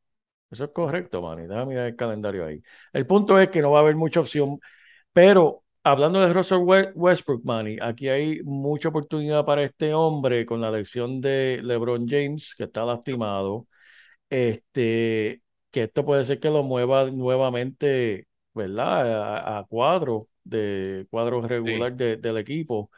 Eso 0.51 0.65
es 0.65 0.71
correcto, 0.71 1.23
Manny. 1.23 1.43
Déjame 1.47 1.67
mirar 1.67 1.87
el 1.89 1.97
calendario 1.97 2.47
ahí. 2.47 2.63
El 2.93 3.07
punto 3.07 3.39
es 3.41 3.49
que 3.51 3.61
no 3.63 3.73
va 3.73 3.79
a 3.81 3.83
haber 3.83 3.97
mucha 3.97 4.21
opción, 4.21 4.61
pero 5.13 5.65
hablando 5.85 6.21
de 6.21 6.33
Russell 6.33 6.59
We- 6.61 6.93
Westbrook, 6.95 7.45
Manny, 7.45 7.79
aquí 7.83 8.09
hay 8.09 8.43
mucha 8.45 8.91
oportunidad 8.91 9.45
para 9.47 9.65
este 9.65 9.95
hombre 9.95 10.47
con 10.47 10.61
la 10.61 10.69
elección 10.71 11.21
de 11.23 11.61
LeBron 11.65 12.09
James, 12.09 12.55
que 12.57 12.65
está 12.65 12.85
lastimado. 12.85 13.69
Este, 14.31 15.43
que 15.71 15.85
esto 15.85 16.05
puede 16.05 16.25
ser 16.25 16.41
que 16.41 16.51
lo 16.51 16.63
mueva 16.63 17.11
nuevamente, 17.11 18.27
¿verdad? 18.57 19.39
A, 19.47 19.61
a 19.61 19.65
cuadro, 19.67 20.29
de 20.45 21.07
cuadro 21.11 21.43
regular 21.43 21.95
de- 21.95 22.17
del 22.19 22.39
equipo. 22.39 22.91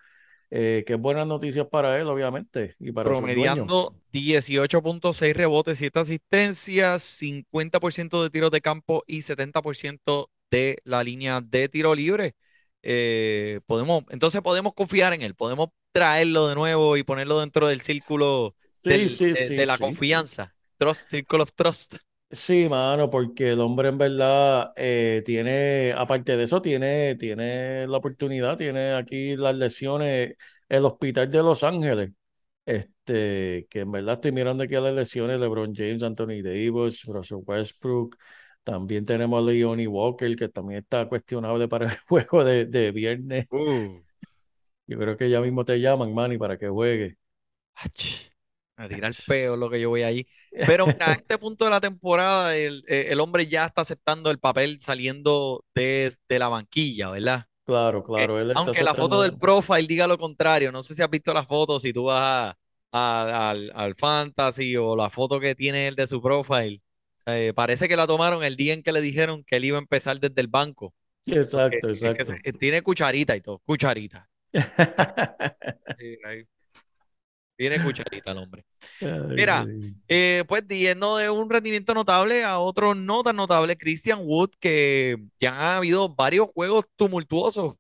Eh, 0.50 0.84
que 0.86 0.94
buenas 0.96 1.26
noticias 1.26 1.66
para 1.68 1.98
él, 2.00 2.06
obviamente, 2.08 2.76
y 2.80 2.92
para. 2.92 3.08
Promediando 3.10 3.94
18.6 4.12 5.36
rebotes, 5.36 5.78
7 5.78 6.00
asistencias, 6.00 7.02
50% 7.02 8.22
de 8.22 8.30
tiros 8.30 8.50
de 8.50 8.60
campo 8.60 9.04
y 9.06 9.22
70% 9.22 10.30
de 10.50 10.78
la 10.84 11.04
línea 11.04 11.40
de 11.40 11.68
tiro 11.68 11.94
libre. 11.94 12.34
Eh, 12.82 13.60
podemos, 13.66 14.04
entonces 14.10 14.40
podemos 14.42 14.74
confiar 14.74 15.12
en 15.12 15.22
él, 15.22 15.34
podemos 15.34 15.68
traerlo 15.92 16.48
de 16.48 16.54
nuevo 16.54 16.96
y 16.96 17.02
ponerlo 17.02 17.40
dentro 17.40 17.68
del 17.68 17.80
círculo 17.80 18.54
Sí, 18.82 18.90
del- 18.90 19.10
sí, 19.10 19.34
de, 19.34 19.34
sí, 19.34 19.54
de 19.54 19.66
la 19.66 19.76
sí. 19.76 19.84
confianza. 19.84 20.54
Trust, 20.76 21.08
Circle 21.10 21.42
of 21.42 21.52
Trust. 21.54 21.96
Sí, 22.30 22.68
mano, 22.68 23.08
porque 23.08 23.52
el 23.52 23.60
hombre 23.60 23.88
en 23.88 23.96
verdad 23.96 24.72
eh, 24.76 25.22
tiene, 25.24 25.94
aparte 25.96 26.36
de 26.36 26.42
eso, 26.44 26.60
tiene, 26.60 27.14
tiene 27.16 27.86
la 27.86 27.96
oportunidad, 27.96 28.58
tiene 28.58 28.92
aquí 28.92 29.34
las 29.34 29.56
lesiones, 29.56 30.36
el 30.68 30.84
hospital 30.84 31.30
de 31.30 31.38
Los 31.38 31.64
Ángeles, 31.64 32.10
este, 32.66 33.66
que 33.70 33.80
en 33.80 33.92
verdad 33.92 34.14
estoy 34.16 34.32
mirando 34.32 34.62
aquí 34.64 34.74
las 34.74 34.92
lesiones, 34.94 35.40
LeBron 35.40 35.74
James, 35.74 36.02
Anthony 36.02 36.42
Davis, 36.42 37.04
Russell 37.06 37.38
Westbrook, 37.46 38.16
también 38.62 39.06
tenemos 39.06 39.38
a 39.42 39.50
Leone 39.50 39.88
Walker, 39.88 40.36
que 40.36 40.48
también 40.50 40.80
está 40.80 41.08
cuestionable 41.08 41.66
para 41.68 41.86
el 41.86 41.98
juego 42.08 42.44
de, 42.44 42.66
de 42.66 42.92
viernes. 42.92 43.46
Uh, 43.52 44.00
Yo 44.86 44.98
creo 44.98 45.16
que 45.16 45.30
ya 45.30 45.40
mismo 45.40 45.64
te 45.64 45.78
llaman, 45.80 46.12
Manny, 46.14 46.36
para 46.38 46.58
que 46.58 46.68
juegue. 46.68 47.16
ach, 47.84 48.30
a 48.78 48.88
tirar 48.88 49.14
peo 49.26 49.56
lo 49.56 49.70
que 49.70 49.80
yo 49.80 49.90
voy 49.90 50.02
ahí. 50.02 50.26
Pero 50.64 50.86
mira, 50.88 51.12
a 51.12 51.14
este 51.14 51.38
punto 51.38 51.64
de 51.64 51.70
la 51.70 51.80
temporada, 51.80 52.56
el, 52.56 52.84
eh, 52.88 53.08
el 53.10 53.20
hombre 53.20 53.46
ya 53.46 53.66
está 53.66 53.82
aceptando 53.82 54.30
el 54.30 54.38
papel 54.38 54.80
saliendo 54.80 55.64
de, 55.74 56.12
de 56.28 56.38
la 56.38 56.48
banquilla, 56.48 57.10
¿verdad? 57.10 57.46
Claro, 57.64 58.02
Eh, 58.14 58.28
claro, 58.28 58.38
él 58.40 58.50
aunque 58.54 58.82
la 58.84 58.94
foto 58.94 59.22
del 59.22 59.34
profile 59.36 59.86
diga 59.86 60.06
lo 60.06 60.18
contrario, 60.18 60.72
no 60.72 60.82
sé 60.82 60.94
si 60.94 61.02
has 61.02 61.10
visto 61.10 61.32
la 61.34 61.44
foto, 61.44 61.80
si 61.80 61.92
tú 61.92 62.04
vas 62.04 62.20
a- 62.22 62.58
a- 62.92 63.50
al, 63.50 63.72
al 63.74 63.94
Fantasy 63.96 64.76
o 64.76 64.96
la 64.96 65.10
foto 65.10 65.40
que 65.40 65.54
tiene 65.54 65.88
él 65.88 65.94
de 65.96 66.06
su 66.06 66.20
profile, 66.22 66.82
eh, 67.26 67.52
parece 67.54 67.88
que 67.88 67.96
la 67.96 68.06
tomaron 68.06 68.42
el 68.44 68.56
día 68.56 68.72
en 68.74 68.82
que 68.82 68.92
le 68.92 69.00
dijeron 69.00 69.44
que 69.44 69.56
él 69.56 69.64
iba 69.66 69.78
a 69.78 69.80
empezar 69.82 70.18
desde 70.20 70.40
el 70.40 70.48
banco. 70.48 70.94
Exacto, 71.26 71.88
Es 72.00 72.12
que 72.12 72.24
exacto. 72.24 72.24
se- 72.24 72.52
tiene 72.54 72.82
cucharita 72.82 73.36
y 73.36 73.40
todo, 73.40 73.60
cucharita. 73.60 74.28
Sí, 75.96 76.18
ahí. 76.24 76.44
Tiene 77.58 77.76
cucharita 77.82 78.30
el 78.32 78.38
hombre. 78.38 78.64
Mira. 79.36 79.66
Eh, 80.08 80.44
pues 80.48 80.66
yendo 80.68 81.16
de 81.18 81.28
un 81.28 81.50
rendimiento 81.50 81.92
notable 81.92 82.44
a 82.44 82.58
otro 82.60 82.94
no 82.94 83.22
tan 83.22 83.36
notable, 83.36 83.76
Christian 83.76 84.20
Wood, 84.22 84.50
que 84.60 85.18
ya 85.40 85.52
ha 85.54 85.76
habido 85.78 86.08
varios 86.14 86.48
juegos 86.54 86.86
tumultuosos, 86.96 87.74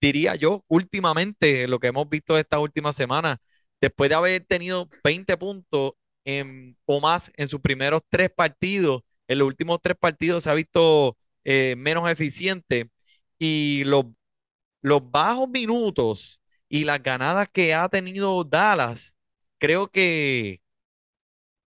diría 0.00 0.34
yo, 0.36 0.62
últimamente, 0.68 1.66
lo 1.68 1.80
que 1.80 1.88
hemos 1.88 2.08
visto 2.08 2.38
esta 2.38 2.58
última 2.60 2.92
semana, 2.92 3.38
después 3.80 4.10
de 4.10 4.16
haber 4.16 4.44
tenido 4.44 4.88
20 5.02 5.36
puntos 5.36 5.92
en- 6.24 6.76
o 6.86 7.00
más 7.00 7.32
en 7.36 7.48
sus 7.48 7.60
primeros 7.60 8.02
tres 8.10 8.30
partidos, 8.30 9.02
en 9.28 9.38
los 9.38 9.48
últimos 9.48 9.80
tres 9.82 9.96
partidos 9.98 10.44
se 10.44 10.50
ha 10.50 10.54
visto 10.54 11.16
eh, 11.44 11.74
menos 11.76 12.10
eficiente 12.10 12.90
y 13.38 13.84
los, 13.84 14.06
los 14.82 15.10
bajos 15.10 15.48
minutos 15.48 16.40
y 16.74 16.84
las 16.84 17.00
ganadas 17.02 17.48
que 17.52 17.72
ha 17.74 17.88
tenido 17.88 18.42
Dallas, 18.42 19.16
creo 19.58 19.88
que 19.88 20.60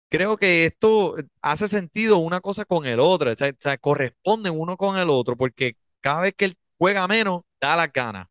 creo 0.10 0.38
que 0.38 0.65
esto 0.65 1.15
hace 1.41 1.67
sentido 1.67 2.17
una 2.17 2.41
cosa 2.41 2.65
con 2.65 2.86
el 2.86 3.00
otro, 3.00 3.31
o 3.31 3.36
sea, 3.36 3.51
uno 4.53 4.77
con 4.77 4.98
el 4.98 5.10
otro, 5.10 5.38
porque 5.38 5.75
cada 6.01 6.22
vez 6.22 6.34
que 6.36 6.46
él 6.46 6.55
juega 6.77 7.08
menos, 7.08 7.41
da 7.60 7.75
las 7.77 7.91
ganas. 7.93 8.27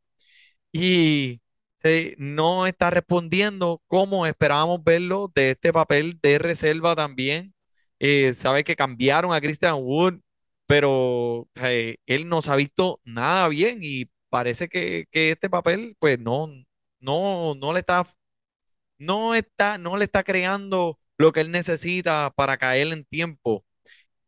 Y 0.73 1.41
eh, 1.85 2.15
no 2.19 2.67
está 2.67 2.91
respondiendo 2.91 3.83
como 3.89 4.27
esperábamos 4.27 4.85
verlo 4.85 5.33
de 5.35 5.53
este 5.53 5.73
papel 5.73 6.19
de 6.23 6.39
reserva 6.39 6.97
también. 6.97 7.55
Eh, 8.00 8.35
sabe 8.35 8.65
que 8.65 8.77
cambiaron 8.77 9.33
a 9.35 9.41
Christian 9.41 9.77
Wood, 9.77 10.21
pero 10.67 11.49
eh, 11.62 11.97
él 12.07 12.29
no 12.29 12.43
se 12.43 12.50
ha 12.53 12.57
visto 12.57 13.00
nada 13.05 13.49
bien 13.49 13.81
y 13.83 14.10
parece 14.30 14.68
que, 14.68 15.06
que 15.12 15.32
este 15.32 15.50
papel, 15.50 15.96
pues 16.00 16.18
no, 16.20 16.49
no, 17.00 17.54
no 17.56 17.72
le 17.75 17.80
está 17.80 18.04
no 18.99 19.34
está, 19.34 19.78
no 19.78 19.96
le 19.96 20.04
está 20.04 20.22
creando 20.25 20.99
lo 21.18 21.32
que 21.32 21.40
él 21.40 21.50
necesita 21.50 22.30
para 22.37 22.56
caer 22.58 22.88
en 22.92 23.04
tiempo. 23.04 23.64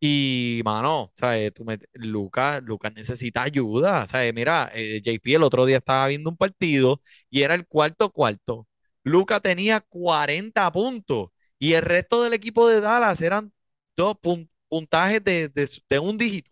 Y, 0.01 0.63
mano, 0.65 1.13
¿sabes? 1.17 1.53
Me- 1.65 1.79
Lucas, 1.95 2.63
Lucas 2.65 2.93
necesita 2.95 3.43
ayuda. 3.45 4.07
¿Sabes? 4.07 4.35
Mira, 4.35 4.71
eh, 4.75 5.01
JP 5.05 5.35
el 5.35 5.43
otro 5.45 5.65
día 5.67 5.79
estaba 5.79 6.09
viendo 6.09 6.31
un 6.31 6.37
partido 6.37 7.03
y 7.31 7.43
era 7.43 7.55
el 7.55 7.67
cuarto 7.67 8.11
cuarto. 8.13 8.69
Lucas 9.05 9.43
tenía 9.43 9.81
40 9.81 10.71
puntos 10.73 11.29
y 11.59 11.75
el 11.75 11.83
resto 11.83 12.23
del 12.23 12.35
equipo 12.35 12.69
de 12.69 12.81
Dallas 12.81 13.21
eran 13.23 13.53
dos 13.97 14.15
pun- 14.23 14.49
puntajes 14.69 15.23
de, 15.25 15.49
de, 15.49 15.69
de 15.91 15.99
un 15.99 16.19
dígito. 16.19 16.51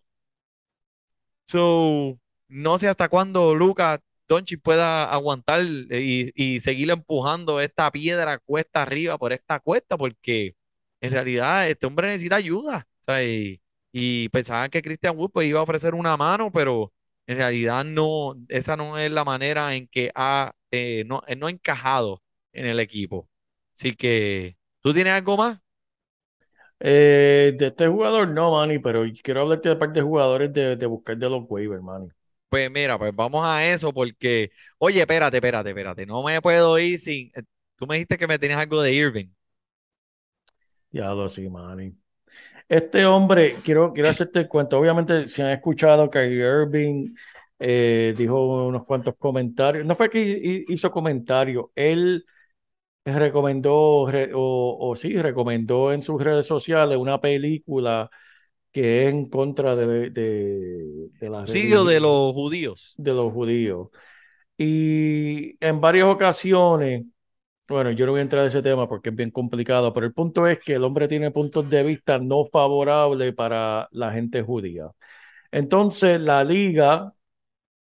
So, 1.45 2.20
no 2.51 2.79
sé 2.79 2.89
hasta 2.89 3.09
cuándo 3.09 3.55
Lucas 3.55 4.01
Doncic 4.29 4.63
pueda 4.63 5.05
aguantar 5.13 5.63
y, 5.63 6.61
seguir 6.61 6.91
empujando 6.91 7.61
esta 7.61 7.91
piedra 7.91 8.39
cuesta 8.39 8.83
arriba 8.83 9.19
por 9.19 9.33
esta 9.33 9.61
cuesta, 9.61 9.97
porque 9.99 10.55
en 11.01 11.13
realidad 11.13 11.69
este 11.69 11.87
hombre 11.87 12.09
necesita 12.09 12.37
ayuda. 12.37 12.87
y, 13.25 13.61
y 13.93 14.29
pensaban 14.31 14.71
que 14.71 14.83
Christian 14.83 15.17
Wood 15.17 15.31
pues, 15.33 15.49
iba 15.49 15.61
a 15.61 15.63
ofrecer 15.63 15.95
una 15.95 16.17
mano, 16.17 16.51
pero 16.53 16.93
en 17.27 17.39
realidad 17.39 17.85
no, 17.85 18.35
esa 18.49 18.77
no 18.77 18.99
es 18.99 19.11
la 19.11 19.25
manera 19.25 19.75
en 19.75 19.87
que 19.89 20.11
ha, 20.15 20.53
eh, 20.71 21.05
no, 21.07 21.23
él 21.27 21.39
no 21.39 21.47
ha 21.47 21.51
encajado 21.51 22.23
en 22.53 22.67
el 22.67 22.81
equipo. 22.81 23.29
Así 23.75 23.95
que, 23.95 24.57
¿tú 24.81 24.93
tienes 24.95 25.13
algo 25.13 25.37
más? 25.37 25.61
Eh, 26.81 27.55
de 27.59 27.67
este 27.69 27.89
jugador 27.89 28.29
no, 28.29 28.53
Manny, 28.53 28.79
pero 28.79 29.05
quiero 29.23 29.43
hablarte 29.43 29.69
de 29.69 29.77
parte 29.77 30.01
de 30.01 30.07
jugadores 30.07 30.53
de, 30.53 30.77
de 30.77 30.87
buscar 30.87 31.17
de 31.19 31.29
los 31.29 31.45
waivers, 31.49 31.83
Manny. 31.83 32.09
Pues 32.51 32.71
mira, 32.71 32.99
pues 32.99 33.15
vamos 33.17 33.47
a 33.47 33.67
eso 33.67 33.93
porque, 33.95 34.53
oye, 34.79 35.01
espérate, 35.01 35.39
espérate, 35.39 35.71
espérate, 35.71 36.07
no 36.07 36.25
me 36.25 36.41
puedo 36.43 36.79
ir 36.81 36.99
sin, 36.99 37.29
eh, 37.37 37.43
tú 37.77 37.87
me 37.89 37.97
dijiste 37.97 38.19
que 38.19 38.29
me 38.29 38.39
tenías 38.41 38.61
algo 38.61 38.83
de 38.83 38.93
Irving. 38.95 39.29
Ya 40.93 41.13
lo 41.15 41.29
sí, 41.29 41.49
Manny. 41.51 41.95
Este 42.69 43.07
hombre, 43.07 43.57
quiero, 43.65 43.93
quiero 43.93 44.11
hacerte 44.11 44.41
el 44.41 44.49
cuento. 44.49 44.79
Obviamente, 44.79 45.29
si 45.29 45.43
han 45.43 45.51
escuchado, 45.53 46.11
Kyrie 46.11 46.39
Irving 46.47 47.07
eh, 47.59 48.15
dijo 48.17 48.67
unos 48.69 48.85
cuantos 48.87 49.17
comentarios. 49.19 49.87
No 49.87 49.97
fue 49.97 50.11
que 50.11 50.21
hi- 50.23 50.65
hizo 50.69 50.91
comentarios, 50.93 51.67
él 51.77 52.27
recomendó, 53.05 54.09
re- 54.11 54.33
o, 54.35 54.79
o 54.81 54.97
sí, 54.97 55.17
recomendó 55.21 55.93
en 55.93 56.03
sus 56.03 56.23
redes 56.23 56.47
sociales 56.47 56.99
una 56.99 57.21
película 57.21 58.11
que 58.73 59.07
es 59.09 59.15
en 59.15 59.29
contra 59.29 59.77
de, 59.77 60.11
de, 60.11 61.09
de 61.19 61.31
la 61.31 61.47
de 61.47 62.01
los 62.01 62.33
judíos. 62.35 62.97
de 62.97 63.13
los 63.15 63.33
judíos. 63.33 63.89
Y 64.59 65.57
en 65.65 65.81
varias 65.81 66.07
ocasiones, 66.07 67.05
bueno, 67.69 67.91
yo 67.93 68.07
no 68.07 68.13
voy 68.13 68.21
a 68.21 68.23
entrar 68.23 68.43
en 68.45 68.49
ese 68.49 68.63
tema 68.63 68.89
porque 68.89 69.11
es 69.11 69.17
bien 69.17 69.31
complicado, 69.33 69.93
pero 69.95 70.07
el 70.07 70.15
punto 70.15 70.47
es 70.47 70.61
que 70.61 70.75
el 70.75 70.85
hombre 70.85 71.09
tiene 71.09 71.31
puntos 71.33 71.71
de 71.71 71.83
vista 71.85 72.19
no 72.19 72.47
favorables 72.47 73.35
para 73.35 73.89
la 73.93 74.13
gente 74.13 74.43
judía. 74.43 74.91
Entonces, 75.53 76.21
la 76.21 76.45
liga, 76.45 77.15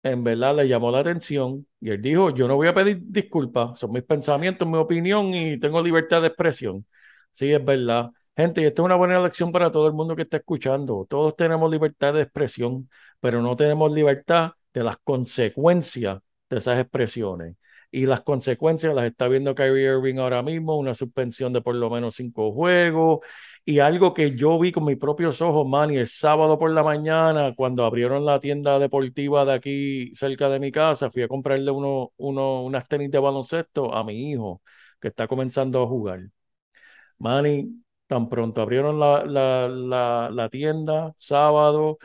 en 0.02 0.24
verdad, 0.24 0.56
le 0.56 0.68
llamó 0.68 0.90
la 0.90 1.00
atención 1.00 1.66
y 1.80 1.90
él 1.90 2.02
dijo, 2.02 2.30
yo 2.30 2.48
no 2.48 2.56
voy 2.56 2.68
a 2.68 2.74
pedir 2.74 3.00
disculpas, 3.04 3.78
son 3.80 3.92
mis 3.92 4.04
pensamientos, 4.04 4.68
mi 4.68 4.78
opinión 4.78 5.34
y 5.34 5.58
tengo 5.60 5.82
libertad 5.82 6.22
de 6.22 6.28
expresión. 6.28 6.86
Sí, 7.32 7.52
es 7.52 7.64
verdad. 7.64 8.10
Gente, 8.40 8.62
y 8.62 8.64
esta 8.64 8.80
es 8.80 8.86
una 8.86 8.94
buena 8.96 9.20
lección 9.20 9.52
para 9.52 9.70
todo 9.70 9.86
el 9.86 9.92
mundo 9.92 10.16
que 10.16 10.22
está 10.22 10.38
escuchando. 10.38 11.06
Todos 11.10 11.36
tenemos 11.36 11.70
libertad 11.70 12.14
de 12.14 12.22
expresión, 12.22 12.88
pero 13.20 13.42
no 13.42 13.54
tenemos 13.54 13.92
libertad 13.92 14.52
de 14.72 14.82
las 14.82 14.96
consecuencias 15.04 16.20
de 16.48 16.56
esas 16.56 16.80
expresiones. 16.80 17.56
Y 17.90 18.06
las 18.06 18.22
consecuencias 18.22 18.94
las 18.94 19.04
está 19.04 19.28
viendo 19.28 19.54
Kyrie 19.54 19.84
Irving 19.92 20.16
ahora 20.18 20.42
mismo, 20.42 20.78
una 20.78 20.94
suspensión 20.94 21.52
de 21.52 21.60
por 21.60 21.74
lo 21.74 21.90
menos 21.90 22.14
cinco 22.14 22.50
juegos. 22.52 23.18
Y 23.66 23.80
algo 23.80 24.14
que 24.14 24.34
yo 24.34 24.58
vi 24.58 24.72
con 24.72 24.84
mis 24.84 24.96
propios 24.96 25.42
ojos, 25.42 25.66
Manny, 25.68 25.98
el 25.98 26.06
sábado 26.06 26.58
por 26.58 26.70
la 26.72 26.82
mañana, 26.82 27.52
cuando 27.54 27.84
abrieron 27.84 28.24
la 28.24 28.40
tienda 28.40 28.78
deportiva 28.78 29.44
de 29.44 29.52
aquí 29.52 30.14
cerca 30.14 30.48
de 30.48 30.60
mi 30.60 30.70
casa, 30.72 31.10
fui 31.10 31.22
a 31.22 31.28
comprarle 31.28 31.70
uno, 31.70 32.12
uno, 32.16 32.62
unas 32.62 32.88
tenis 32.88 33.10
de 33.10 33.18
baloncesto 33.18 33.94
a 33.94 34.02
mi 34.02 34.30
hijo, 34.30 34.62
que 34.98 35.08
está 35.08 35.28
comenzando 35.28 35.82
a 35.82 35.86
jugar. 35.86 36.20
Manny, 37.18 37.82
tan 38.10 38.28
pronto 38.28 38.62
abrieron 38.62 39.00
la, 39.00 39.24
la, 39.24 40.30
la, 40.30 40.48
tienda, 40.50 41.14
sábado, 41.16 41.98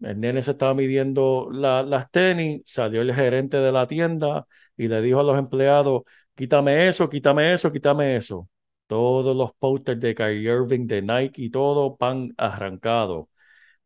el 0.00 0.20
nene 0.20 0.42
se 0.42 0.52
estaba 0.52 0.74
midiendo 0.74 1.48
la- 1.52 1.82
las 1.82 2.10
tenis, 2.10 2.62
salió 2.66 3.02
el 3.02 3.14
gerente 3.14 3.58
de 3.58 3.72
la 3.72 3.86
tienda 3.86 4.46
y 4.76 4.88
le 4.88 5.02
dijo 5.02 5.20
a 5.20 5.24
los 5.24 5.38
empleados, 5.38 6.02
quítame 6.36 6.88
eso, 6.88 7.08
quítame 7.10 7.52
eso, 7.54 7.72
quítame 7.72 8.16
eso. 8.16 8.48
Todos 8.88 9.36
los 9.36 9.52
posters 9.54 10.00
de 10.00 10.14
Kyrie 10.14 10.52
Irving, 10.52 10.86
de 10.86 11.02
Nike 11.02 11.42
y 11.44 11.50
todo, 11.50 11.96
pan 11.96 12.34
arrancado. 12.38 13.28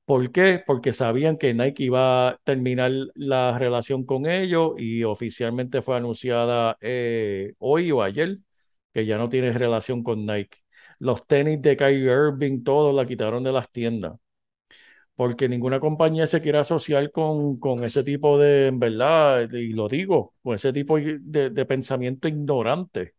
¿Por 0.04 0.30
qué? 0.32 0.62
Porque 0.66 0.92
sabían 0.92 1.38
que 1.38 1.54
Nike 1.54 1.84
iba 1.84 2.28
a 2.30 2.38
terminar 2.44 2.92
la 3.14 3.58
relación 3.58 4.04
con 4.04 4.26
ellos 4.26 4.72
y 4.78 5.04
oficialmente 5.04 5.80
fue 5.82 5.96
anunciada 5.96 6.76
eh, 6.82 7.54
hoy 7.58 7.90
o 7.92 8.02
ayer 8.02 8.38
que 8.92 9.06
ya 9.06 9.16
no 9.18 9.28
tiene 9.30 9.52
relación 9.52 10.02
con 10.04 10.26
Nike. 10.26 10.58
Los 11.04 11.26
tenis 11.26 11.62
de 11.62 11.76
Kyrie 11.76 12.10
Irving, 12.12 12.64
todos 12.64 12.94
la 12.94 13.06
quitaron 13.06 13.44
de 13.44 13.52
las 13.52 13.70
tiendas 13.70 14.14
porque 15.16 15.48
ninguna 15.48 15.80
compañía 15.80 16.26
se 16.26 16.40
quiere 16.42 16.58
asociar 16.58 17.10
con, 17.12 17.58
con 17.58 17.84
ese 17.84 18.02
tipo 18.02 18.38
de, 18.38 18.68
en 18.68 18.78
verdad, 18.80 19.48
y 19.52 19.72
lo 19.72 19.88
digo, 19.88 20.34
con 20.42 20.54
ese 20.54 20.72
tipo 20.72 20.98
de, 20.98 21.50
de 21.50 21.66
pensamiento 21.66 22.26
ignorante. 22.28 23.14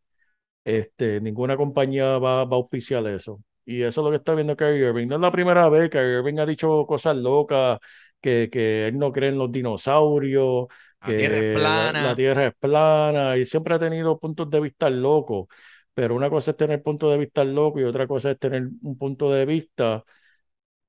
Este, 0.63 1.22
ninguna 1.22 1.58
compañía 1.58 2.18
va, 2.20 2.46
va 2.46 2.56
a 2.58 2.60
auspiciar 2.60 3.06
eso. 3.08 3.42
Y 3.65 3.84
eso 3.84 4.01
es 4.01 4.06
lo 4.06 4.12
que 4.12 4.18
está 4.18 4.36
viendo 4.36 4.56
Kyrie 4.58 4.88
Irving. 4.89 5.08
No 5.08 5.15
es 5.15 5.22
la 5.22 5.32
primera 5.32 5.70
vez 5.70 5.84
que 5.84 5.98
Kyrie 6.00 6.18
Irving 6.20 6.39
ha 6.39 6.46
dicho 6.46 6.86
cosas 6.88 7.15
locas, 7.18 7.80
que, 8.22 8.50
que 8.51 8.88
él 8.88 8.98
no 8.98 9.12
cree 9.12 9.30
en 9.30 9.38
los 9.38 9.51
dinosaurios, 9.51 10.68
La 11.01 11.15
tierra 11.15 11.36
es 11.38 11.42
que 11.44 11.54
la, 11.54 11.60
plana. 11.60 12.04
la 12.04 12.15
Tierra 12.15 12.48
es 12.48 12.56
plana, 12.56 13.38
y 13.38 13.46
siempre 13.46 13.75
ha 13.75 13.80
tenido 13.80 14.20
puntos 14.20 14.50
de 14.50 14.60
vista 14.60 14.89
locos. 14.89 15.48
Pero 15.96 16.16
una 16.16 16.30
cosa 16.32 16.52
es 16.54 16.58
tener 16.58 16.84
punto 16.84 17.12
de 17.12 17.20
vista 17.20 17.46
loco 17.46 17.82
y 17.82 17.86
otra 17.86 18.08
cosa 18.08 18.32
es 18.32 18.40
tener 18.40 18.70
un 18.84 18.98
punto 19.00 19.32
de 19.34 19.46
vista 19.48 20.06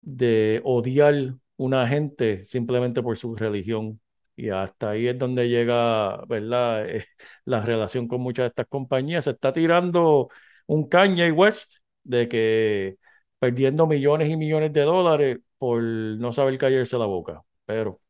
de 0.03 0.61
odiar 0.65 1.35
una 1.57 1.89
gente 1.89 2.45
simplemente 2.45 3.03
por 3.03 3.17
su 3.17 3.35
religión. 3.37 4.01
Y 4.37 4.51
hasta 4.51 4.91
ahí 4.91 5.09
es 5.09 5.19
donde 5.19 5.49
llega, 5.49 6.19
¿verdad? 6.27 6.87
Eh, 6.89 7.05
la 7.45 7.63
relación 7.63 8.09
con 8.09 8.21
muchas 8.21 8.45
de 8.45 8.49
estas 8.49 8.67
compañías. 8.69 9.25
Se 9.25 9.31
está 9.33 9.53
tirando 9.53 10.29
un 10.67 10.89
Kanye 10.89 11.33
West 11.33 11.77
de 12.05 12.29
que 12.29 12.97
perdiendo 13.39 13.87
millones 13.87 14.29
y 14.31 14.37
millones 14.37 14.73
de 14.73 14.83
dólares 14.83 15.39
por 15.59 15.83
no 15.83 16.33
saber 16.33 16.59
callarse 16.59 16.99
la 16.99 17.07
boca. 17.07 17.43
Pero 17.67 18.01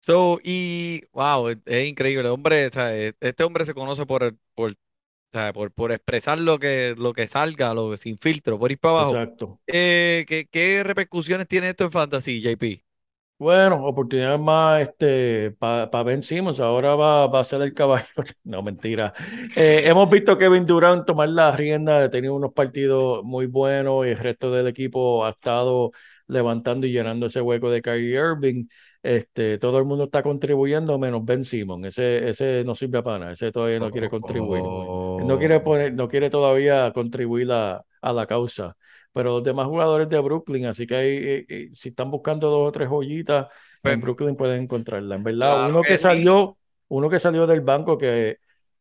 So, 0.00 0.38
y 0.42 1.02
wow, 1.12 1.48
es, 1.48 1.58
es 1.66 1.88
increíble, 1.88 2.28
hombre, 2.28 2.66
e- 2.74 3.12
este 3.20 3.44
hombre 3.44 3.64
se 3.64 3.74
conoce 3.74 4.06
por, 4.06 4.34
o 5.30 5.38
sea, 5.38 5.52
por, 5.52 5.72
por 5.72 5.92
expresar 5.92 6.38
lo 6.38 6.58
que, 6.58 6.94
lo 6.96 7.12
que 7.12 7.26
salga, 7.28 7.74
lo, 7.74 7.96
sin 7.96 8.18
filtro, 8.18 8.58
por 8.58 8.72
ir 8.72 8.78
para 8.78 9.00
abajo. 9.00 9.12
exacto. 9.12 9.60
Eh, 9.66 10.24
¿qué, 10.26 10.48
qué 10.50 10.82
repercusiones 10.82 11.46
tiene 11.48 11.68
esto 11.68 11.84
en 11.84 11.90
Fantasy, 11.92 12.40
JP? 12.40 12.82
Bueno, 13.40 13.86
oportunidad 13.86 14.36
más 14.36 14.82
este, 14.82 15.52
para 15.52 16.02
Ben 16.02 16.22
Simmons. 16.22 16.58
Ahora 16.58 16.96
va, 16.96 17.28
va 17.28 17.38
a 17.40 17.44
ser 17.44 17.62
el 17.62 17.72
caballo. 17.72 18.04
No, 18.42 18.62
mentira. 18.62 19.12
Eh, 19.56 19.82
hemos 19.84 20.10
visto 20.10 20.32
a 20.32 20.38
Kevin 20.38 20.66
Durant 20.66 21.06
tomar 21.06 21.28
la 21.28 21.52
rienda, 21.52 22.02
ha 22.02 22.10
tenido 22.10 22.34
unos 22.34 22.52
partidos 22.52 23.22
muy 23.24 23.46
buenos 23.46 24.06
y 24.06 24.10
el 24.10 24.18
resto 24.18 24.50
del 24.50 24.66
equipo 24.66 25.24
ha 25.24 25.30
estado 25.30 25.92
levantando 26.26 26.86
y 26.86 26.92
llenando 26.92 27.26
ese 27.26 27.40
hueco 27.40 27.70
de 27.70 27.80
Kyrie 27.80 28.16
Irving. 28.18 28.66
Este, 29.02 29.58
todo 29.58 29.78
el 29.78 29.84
mundo 29.84 30.04
está 30.04 30.22
contribuyendo 30.22 30.98
menos 30.98 31.24
Ben 31.24 31.44
Simmons. 31.44 31.86
Ese, 31.86 32.28
ese 32.28 32.64
no 32.64 32.74
sirve 32.74 33.02
para 33.02 33.18
nada. 33.18 33.32
Ese 33.32 33.52
todavía 33.52 33.78
no 33.80 33.90
quiere 33.90 34.08
contribuir. 34.10 34.72
Él 35.16 35.26
No 35.26 35.38
quiere 35.38 35.60
poner, 35.60 35.94
no 35.94 36.08
quiere 36.08 36.30
todavía 36.30 36.92
contribuir 36.92 37.50
a, 37.52 37.84
a 38.02 38.12
la 38.12 38.26
causa 38.26 38.76
pero 39.12 39.30
los 39.32 39.42
demás 39.44 39.66
jugadores 39.66 40.08
de 40.08 40.18
Brooklyn, 40.20 40.66
así 40.66 40.86
que 40.86 40.94
eh, 41.40 41.46
eh, 41.48 41.68
si 41.72 41.88
están 41.88 42.10
buscando 42.10 42.50
dos 42.50 42.68
o 42.68 42.72
tres 42.72 42.88
joyitas, 42.88 43.48
Pues, 43.82 43.94
en 43.94 44.00
Brooklyn 44.00 44.36
pueden 44.36 44.62
encontrarla. 44.62 45.16
En 45.16 45.24
verdad, 45.24 45.60
claro 45.60 45.64
uno 45.64 45.84
que 45.84 45.88
que 45.88 45.98
sí. 45.98 45.98
salió, 45.98 46.56
uno 46.88 47.10
que 47.10 47.18
salió 47.18 47.46
del 47.46 47.60
banco 47.62 47.98
que, 47.98 48.38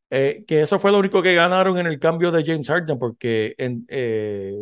eh, 0.10 0.44
que 0.48 0.62
eso 0.62 0.80
fue 0.80 0.92
lo 0.92 1.00
único 1.00 1.22
que 1.22 1.36
ganaron 1.36 1.78
en 1.78 1.88
el 1.88 2.00
cambio 2.00 2.32
de 2.32 2.44
James 2.46 2.68
Harden, 2.68 2.98
porque 2.98 3.56
en 3.58 3.86
eh, 3.90 4.54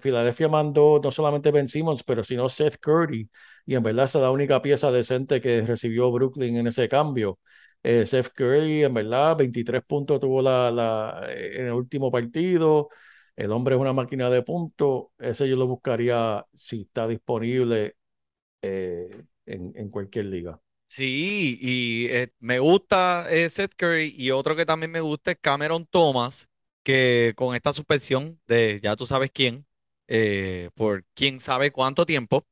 Filadelfia 0.00 0.48
mandó 0.48 1.00
no 1.02 1.10
solamente 1.10 1.50
Ben 1.50 1.68
Simmons, 1.68 2.02
pero 2.04 2.22
sino 2.24 2.48
Seth 2.48 2.76
Curry, 2.78 3.28
y 3.66 3.74
en 3.74 3.82
verdad 3.82 4.04
esa 4.04 4.18
es 4.18 4.22
la 4.24 4.30
única 4.30 4.60
pieza 4.62 4.90
decente 4.92 5.40
que 5.40 5.62
recibió 5.62 6.10
Brooklyn 6.12 6.56
en 6.56 6.66
ese 6.66 6.88
cambio. 6.88 7.38
Eh, 7.82 8.04
Seth 8.06 8.28
Curry, 8.34 8.84
en 8.84 8.92
verdad, 8.94 9.36
23 9.36 9.82
puntos 9.84 10.20
tuvo 10.20 10.42
la, 10.42 10.70
la, 10.70 11.22
en 11.32 11.66
el 11.66 11.72
último 11.72 12.10
partido. 12.10 12.88
El 13.36 13.52
hombre 13.52 13.74
es 13.74 13.80
una 13.80 13.92
máquina 13.94 14.28
de 14.28 14.42
puntos. 14.42 15.06
Ese 15.18 15.48
yo 15.48 15.56
lo 15.56 15.66
buscaría 15.66 16.44
si 16.54 16.82
está 16.82 17.06
disponible 17.08 17.96
en, 19.46 19.72
en 19.76 19.88
cualquier 19.90 20.26
liga. 20.26 20.60
Sí, 20.92 21.56
y 21.60 22.06
eh, 22.08 22.32
me 22.40 22.58
gusta 22.58 23.26
eh, 23.30 23.48
Seth 23.48 23.74
Curry 23.76 24.12
y 24.16 24.32
otro 24.32 24.56
que 24.56 24.66
también 24.66 24.90
me 24.90 25.00
gusta 25.00 25.30
es 25.30 25.38
Cameron 25.40 25.86
Thomas, 25.86 26.48
que 26.82 27.32
con 27.36 27.54
esta 27.54 27.72
suspensión 27.72 28.40
de 28.48 28.80
ya 28.82 28.96
tú 28.96 29.06
sabes 29.06 29.30
quién, 29.32 29.64
eh, 30.08 30.68
por 30.74 31.04
quién 31.14 31.38
sabe 31.38 31.70
cuánto 31.70 32.04
tiempo, 32.06 32.44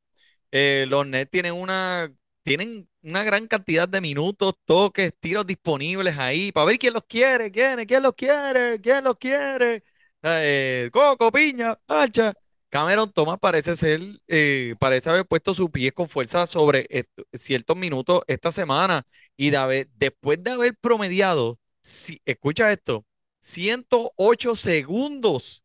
los 0.51 1.07
Nets 1.07 1.31
tienen 1.31 1.53
una, 1.53 2.13
tienen 2.43 2.89
una 3.03 3.23
gran 3.25 3.47
cantidad 3.47 3.89
de 3.89 4.01
minutos, 4.01 4.53
toques, 4.65 5.13
tiros 5.19 5.45
disponibles 5.47 6.17
ahí 6.17 6.51
para 6.53 6.67
ver 6.67 6.79
quién 6.79 6.93
los 6.93 7.03
quiere, 7.05 7.51
quién, 7.51 7.85
quién 7.87 8.03
los 8.03 8.13
quiere, 8.15 8.79
quién 8.81 9.03
los 9.03 9.17
quiere. 9.17 9.83
Eh, 10.23 10.89
Coco, 10.93 11.31
piña, 11.31 11.77
hacha. 11.87 12.33
Cameron 12.69 13.11
Thomas 13.11 13.39
parece 13.39 13.75
ser, 13.75 14.01
eh, 14.27 14.75
parece 14.79 15.09
haber 15.09 15.25
puesto 15.25 15.53
sus 15.55 15.71
pies 15.71 15.91
con 15.93 16.07
fuerza 16.07 16.45
sobre 16.45 16.85
est- 16.89 17.09
ciertos 17.33 17.75
minutos 17.77 18.21
esta 18.27 18.51
semana 18.51 19.03
y 19.35 19.49
después 19.95 20.43
de 20.43 20.51
haber 20.51 20.75
promediado, 20.79 21.57
si, 21.83 22.21
escucha 22.25 22.71
esto, 22.71 23.05
108 23.41 24.55
segundos 24.55 25.63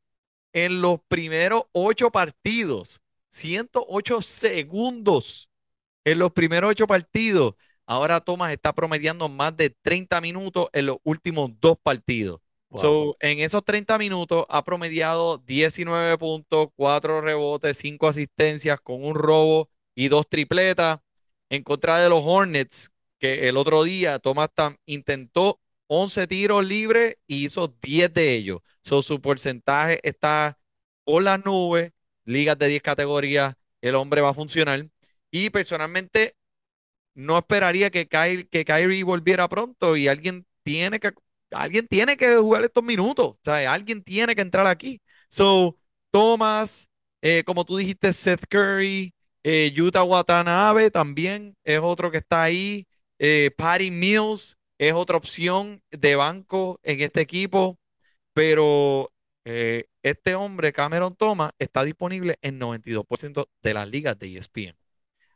en 0.53 0.83
los 0.83 1.01
primeros 1.09 1.65
ocho 1.73 2.11
partidos. 2.11 3.01
108 3.31 4.23
segundos 4.23 5.51
en 6.05 6.19
los 6.21 6.33
primeros 6.33 6.71
ocho 6.73 6.87
partidos. 6.87 7.55
Ahora 7.87 8.21
Thomas 8.21 8.53
está 8.53 8.75
promediando 8.75 9.29
más 9.29 9.57
de 9.57 9.71
30 9.83 10.21
minutos 10.21 10.69
en 10.73 10.87
los 10.87 10.99
últimos 11.05 11.51
dos 11.61 11.79
partidos. 11.83 12.41
Wow. 12.75 12.83
So, 12.83 13.17
en 13.21 13.39
esos 13.41 13.65
30 13.65 13.99
minutos 13.99 14.45
ha 14.49 14.65
promediado 14.65 15.39
19 15.39 16.19
puntos, 16.19 16.69
4 16.75 17.21
rebotes, 17.21 17.79
5 17.79 18.09
asistencias 18.09 18.81
con 18.81 19.05
un 19.05 19.15
robo 19.15 19.71
y 19.95 20.09
dos 20.09 20.29
tripletas 20.29 20.99
en 21.51 21.63
contra 21.63 21.99
de 22.01 22.09
los 22.09 22.23
Hornets, 22.25 22.91
que 23.19 23.49
el 23.49 23.57
otro 23.57 23.85
día 23.85 24.19
Thomas 24.19 24.49
tam- 24.57 24.77
intentó 24.87 25.61
11 25.87 26.27
tiros 26.27 26.65
libres 26.65 27.17
y 27.29 27.45
hizo 27.45 27.69
10 27.81 28.13
de 28.13 28.35
ellos. 28.35 28.61
So, 28.83 29.03
su 29.03 29.21
porcentaje 29.21 30.01
está 30.03 30.59
por 31.05 31.23
las 31.23 31.45
nubes, 31.45 31.93
ligas 32.25 32.59
de 32.59 32.69
10 32.69 32.83
categorías, 32.83 33.55
el 33.83 33.95
hombre 33.95 34.21
va 34.21 34.31
a 34.31 34.35
funcionar. 34.35 34.89
Y 35.31 35.51
personalmente 35.51 36.35
no 37.15 37.39
esperaría 37.39 37.91
que, 37.91 38.07
Kyrie, 38.09 38.47
que 38.49 38.65
Kyrie 38.65 39.05
volviera 39.05 39.49
pronto 39.49 39.97
y 39.97 40.09
alguien 40.09 40.47
tiene 40.63 41.01
que, 41.01 41.13
alguien 41.55 41.87
tiene 41.89 42.17
que 42.17 42.37
jugar 42.37 42.65
estos 42.65 42.85
minutos. 42.85 43.37
Sea, 43.43 43.73
alguien 43.73 44.03
tiene 44.03 44.35
que 44.35 44.43
entrar 44.43 44.67
aquí. 44.67 45.01
So, 45.29 45.77
Thomas, 46.11 46.91
eh, 47.23 47.43
como 47.45 47.65
tú 47.65 47.77
dijiste, 47.77 48.13
Seth 48.13 48.45
Curry, 48.49 49.15
eh, 49.45 49.73
Yuta 49.75 50.05
Watanabe 50.05 50.91
también 50.91 51.57
es 51.65 51.81
otro 51.81 52.11
que 52.11 52.19
está 52.19 52.45
ahí. 52.45 52.87
Eh, 53.19 53.51
Patty 53.57 53.91
Mills 53.91 54.59
es 54.79 54.93
otra 54.95 55.17
opción 55.17 55.83
de 55.91 56.17
banco 56.17 56.81
en 56.83 57.01
este 57.01 57.21
equipo. 57.21 57.79
Pero 58.35 59.13
eh, 59.45 59.87
este 60.03 60.35
hombre, 60.35 60.73
Cameron 60.73 61.17
Thomas, 61.17 61.53
está 61.59 61.85
disponible 61.85 62.39
en 62.43 62.59
92% 62.59 63.49
de 63.63 63.75
las 63.75 63.89
ligas 63.89 64.19
de 64.19 64.37
ESPN. 64.39 64.77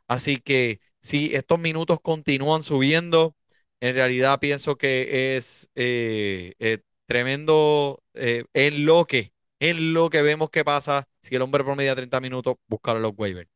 Así 0.07 0.37
que 0.37 0.81
si 1.01 1.35
estos 1.35 1.59
minutos 1.59 1.99
continúan 2.01 2.63
subiendo, 2.63 3.35
en 3.81 3.95
realidad 3.95 4.39
pienso 4.39 4.77
que 4.77 5.37
es 5.37 5.69
eh, 5.75 6.53
eh, 6.59 6.79
tremendo 7.05 8.03
eh, 8.13 8.45
en 8.53 8.85
lo 8.85 9.05
que, 9.05 9.33
en 9.59 9.93
lo 9.93 10.09
que 10.09 10.21
vemos 10.21 10.49
que 10.49 10.65
pasa 10.65 11.07
si 11.21 11.35
el 11.35 11.41
hombre 11.41 11.63
promedia 11.63 11.95
30 11.95 12.19
minutos, 12.21 12.55
buscar 12.67 12.97
a 12.97 12.99
los 12.99 13.13
waivers. 13.17 13.49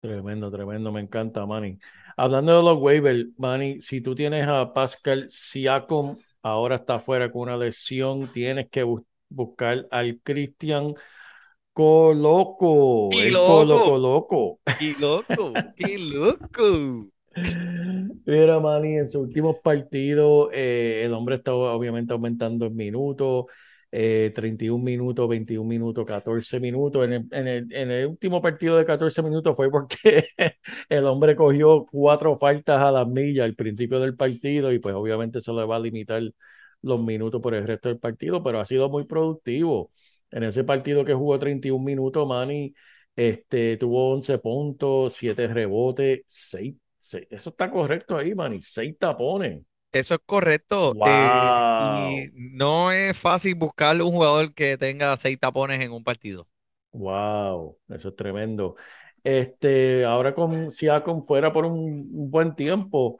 Tremendo, 0.00 0.50
tremendo, 0.50 0.90
me 0.92 1.00
encanta, 1.02 1.44
Manny. 1.44 1.78
Hablando 2.16 2.56
de 2.56 2.62
los 2.62 2.78
waivers, 2.80 3.26
Manny, 3.36 3.82
si 3.82 4.00
tú 4.00 4.14
tienes 4.14 4.48
a 4.48 4.72
Pascal 4.72 5.26
Siakam, 5.30 6.16
ahora 6.42 6.76
está 6.76 6.98
fuera 6.98 7.30
con 7.30 7.42
una 7.42 7.56
lesión, 7.58 8.26
tienes 8.32 8.70
que 8.70 8.82
bu- 8.84 9.04
buscar 9.28 9.86
al 9.90 10.18
Cristian 10.22 10.94
Coloco, 11.74 13.20
¡Qué 13.20 13.22
el 13.22 13.44
loco! 13.44 13.82
Coloco 13.84 13.98
Loco. 13.98 14.60
¡Qué 14.76 14.94
loco! 14.98 15.64
¡Qué 15.76 15.98
loco! 15.98 17.10
Mira, 18.26 18.58
Manny, 18.60 18.96
en 18.96 19.06
sus 19.06 19.22
últimos 19.22 19.56
partidos, 19.62 20.48
eh, 20.52 21.02
el 21.04 21.12
hombre 21.12 21.36
está 21.36 21.52
obviamente 21.54 22.12
aumentando 22.12 22.66
en 22.66 22.74
minutos. 22.76 23.46
eh, 23.92 24.30
31 24.34 24.82
minutos, 24.84 25.28
21 25.28 25.68
minutos, 25.68 26.04
14 26.06 26.60
minutos. 26.60 27.04
En 27.04 27.12
el, 27.12 27.26
en, 27.32 27.48
el, 27.48 27.72
en 27.74 27.90
el 27.90 28.06
último 28.06 28.40
partido 28.40 28.76
de 28.76 28.84
14 28.86 29.22
minutos 29.22 29.54
fue 29.56 29.70
porque 29.70 30.24
el 30.88 31.04
hombre 31.06 31.34
cogió 31.36 31.84
cuatro 31.90 32.36
faltas 32.38 32.80
a 32.82 32.90
las 32.92 33.06
millas 33.08 33.44
al 33.46 33.54
principio 33.56 33.98
del 34.00 34.16
partido 34.16 34.72
y 34.72 34.78
pues 34.78 34.94
obviamente 34.94 35.40
se 35.40 35.52
le 35.52 35.64
va 35.64 35.76
a 35.76 35.78
limitar 35.80 36.22
los 36.82 37.02
minutos 37.02 37.40
por 37.42 37.54
el 37.54 37.66
resto 37.66 37.88
del 37.88 37.98
partido, 37.98 38.42
pero 38.42 38.60
ha 38.60 38.64
sido 38.64 38.88
muy 38.88 39.04
productivo. 39.04 39.90
En 40.30 40.44
ese 40.44 40.64
partido 40.64 41.04
que 41.04 41.14
jugó 41.14 41.38
31 41.38 41.84
minutos, 41.84 42.26
Manny 42.26 42.74
este, 43.16 43.76
tuvo 43.76 44.12
11 44.12 44.38
puntos, 44.38 45.12
7 45.14 45.46
rebotes, 45.48 46.20
6, 46.26 46.74
6. 47.00 47.26
Eso 47.30 47.50
está 47.50 47.70
correcto 47.70 48.16
ahí, 48.16 48.34
Manny. 48.34 48.60
6 48.62 48.96
tapones. 48.98 49.62
Eso 49.92 50.14
es 50.14 50.20
correcto. 50.24 50.94
Wow. 50.94 51.06
Eh, 51.06 52.30
y 52.34 52.56
no 52.56 52.92
es 52.92 53.16
fácil 53.18 53.56
buscar 53.56 54.00
un 54.00 54.12
jugador 54.12 54.54
que 54.54 54.76
tenga 54.76 55.16
seis 55.16 55.38
tapones 55.38 55.80
en 55.80 55.90
un 55.92 56.04
partido. 56.04 56.46
Wow, 56.92 57.78
eso 57.88 58.08
es 58.08 58.16
tremendo. 58.16 58.76
Este, 59.22 60.04
ahora 60.04 60.34
con 60.34 60.70
Siakam 60.70 61.22
fuera 61.24 61.52
por 61.52 61.64
un, 61.66 61.78
un 62.12 62.30
buen 62.30 62.54
tiempo, 62.54 63.18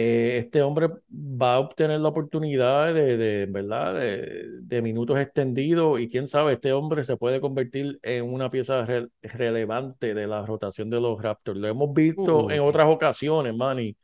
eh, 0.00 0.38
este 0.38 0.62
hombre 0.62 0.88
va 1.10 1.54
a 1.54 1.58
obtener 1.58 1.98
la 2.00 2.08
oportunidad 2.08 2.94
de, 2.94 3.16
de 3.16 3.46
¿verdad? 3.46 3.94
De, 3.94 4.44
de, 4.62 4.82
minutos 4.82 5.18
extendidos 5.18 6.00
y 6.00 6.08
quién 6.08 6.28
sabe, 6.28 6.52
este 6.52 6.72
hombre 6.72 7.02
se 7.04 7.16
puede 7.16 7.40
convertir 7.40 7.98
en 8.02 8.32
una 8.32 8.48
pieza 8.48 8.84
re 8.86 9.08
relevante 9.22 10.14
de 10.14 10.26
la 10.28 10.46
rotación 10.46 10.88
de 10.88 11.00
los 11.00 11.20
Raptors. 11.20 11.58
Lo 11.58 11.66
hemos 11.68 11.92
visto 11.94 12.44
Uh. 12.44 12.50
en 12.50 12.60
otras 12.60 12.88
ocasiones, 12.88 13.56
Manny, 13.56 13.96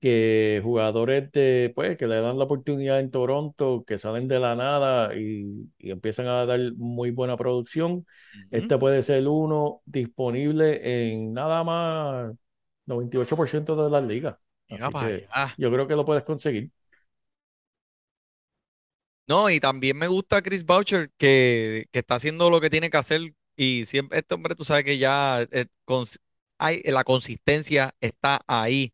que 0.00 0.60
jugadores 0.64 1.30
de, 1.32 1.72
pues, 1.74 1.96
que 1.98 2.06
le 2.06 2.20
dan 2.20 2.38
la 2.38 2.44
oportunidad 2.44 3.00
en 3.00 3.10
Toronto, 3.10 3.84
que 3.86 3.98
salen 3.98 4.28
de 4.28 4.40
la 4.40 4.54
nada 4.54 5.14
y, 5.16 5.70
y 5.78 5.90
empiezan 5.90 6.28
a 6.28 6.46
dar 6.46 6.60
muy 6.76 7.10
buena 7.10 7.36
producción. 7.36 8.06
Este 8.50 8.78
puede 8.78 9.02
ser 9.02 9.26
uno 9.28 9.82
disponible 9.84 11.12
en 11.12 11.32
nada 11.34 11.64
más 11.64 12.34
98% 12.86 13.76
de 13.84 13.90
las 13.90 14.04
ligas. 14.04 14.36
Mira 14.68 14.90
para 14.90 15.06
allá. 15.08 15.56
yo 15.56 15.70
creo 15.72 15.86
que 15.88 15.94
lo 15.96 16.04
puedes 16.06 16.24
conseguir. 16.24 16.70
No, 19.28 19.50
y 19.50 19.58
también 19.58 19.96
me 19.98 20.06
gusta 20.08 20.40
Chris 20.42 20.64
Boucher 20.64 21.10
que, 21.18 21.86
que 21.90 21.98
está 21.98 22.14
haciendo 22.14 22.48
lo 22.50 22.60
que 22.60 22.70
tiene 22.70 22.90
que 22.90 22.96
hacer. 22.96 23.34
Y 23.56 23.84
siempre, 23.86 24.18
este 24.20 24.34
hombre, 24.34 24.54
tú 24.54 24.64
sabes 24.64 24.84
que 24.84 24.98
ya 24.98 25.42
eh, 25.50 25.66
cons- 25.84 26.18
hay, 26.58 26.82
la 26.84 27.02
consistencia 27.04 27.94
está 28.00 28.40
ahí. 28.46 28.92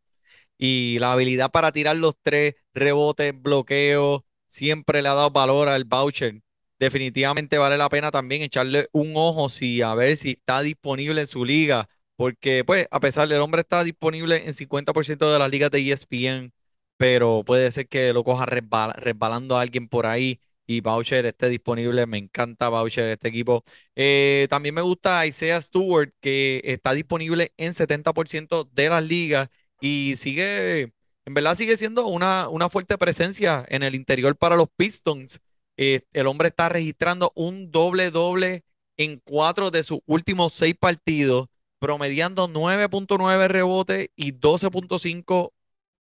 Y 0.58 0.98
la 1.00 1.12
habilidad 1.12 1.50
para 1.52 1.72
tirar 1.72 1.96
los 1.96 2.14
tres 2.22 2.54
rebotes, 2.74 3.32
bloqueos, 3.40 4.22
siempre 4.48 5.02
le 5.02 5.08
ha 5.08 5.14
dado 5.14 5.30
valor 5.30 5.68
al 5.68 5.84
Boucher. 5.84 6.42
Definitivamente 6.78 7.58
vale 7.58 7.78
la 7.78 7.88
pena 7.90 8.10
también 8.10 8.42
echarle 8.42 8.88
un 8.92 9.12
ojo 9.16 9.48
si, 9.50 9.82
a 9.82 9.94
ver 9.94 10.16
si 10.16 10.32
está 10.32 10.62
disponible 10.62 11.22
en 11.22 11.26
su 11.28 11.44
liga. 11.44 11.88
Porque, 12.22 12.62
pues, 12.64 12.86
a 12.92 13.00
pesar 13.00 13.26
del 13.28 13.40
hombre 13.40 13.62
está 13.62 13.82
disponible 13.82 14.46
en 14.46 14.54
50% 14.54 15.32
de 15.32 15.38
las 15.40 15.50
ligas 15.50 15.70
de 15.72 15.80
ESPN, 15.80 16.52
pero 16.96 17.42
puede 17.44 17.70
ser 17.72 17.88
que 17.88 18.12
lo 18.12 18.22
coja 18.24 18.46
resbala- 18.46 18.92
resbalando 18.94 19.56
a 19.56 19.62
alguien 19.62 19.88
por 19.88 20.06
ahí 20.06 20.40
y 20.66 20.80
Boucher 20.82 21.26
esté 21.26 21.48
disponible. 21.48 22.06
Me 22.06 22.18
encanta 22.18 22.68
Boucher, 22.68 23.08
este 23.08 23.26
equipo. 23.28 23.64
Eh, 23.96 24.46
también 24.50 24.74
me 24.74 24.82
gusta 24.82 25.26
Isaiah 25.26 25.60
Stewart, 25.60 26.12
que 26.20 26.60
está 26.64 26.92
disponible 26.92 27.52
en 27.56 27.74
70% 27.74 28.64
de 28.72 28.88
las 28.88 29.02
ligas 29.04 29.48
y 29.80 30.14
sigue, 30.16 30.92
en 31.24 31.34
verdad 31.34 31.56
sigue 31.56 31.76
siendo 31.76 32.06
una, 32.06 32.48
una 32.48 32.68
fuerte 32.70 32.96
presencia 32.98 33.64
en 33.68 33.82
el 33.82 33.94
interior 33.96 34.36
para 34.36 34.54
los 34.56 34.68
Pistons. 34.76 35.40
Eh, 35.76 36.02
el 36.12 36.26
hombre 36.28 36.48
está 36.48 36.68
registrando 36.68 37.32
un 37.34 37.72
doble-doble 37.72 38.62
en 38.96 39.20
cuatro 39.24 39.70
de 39.72 39.82
sus 39.82 40.00
últimos 40.06 40.52
seis 40.54 40.74
partidos, 40.78 41.48
promediando 41.82 42.48
9.9 42.48 43.48
rebotes 43.48 44.08
y 44.16 44.32
12.5 44.32 45.52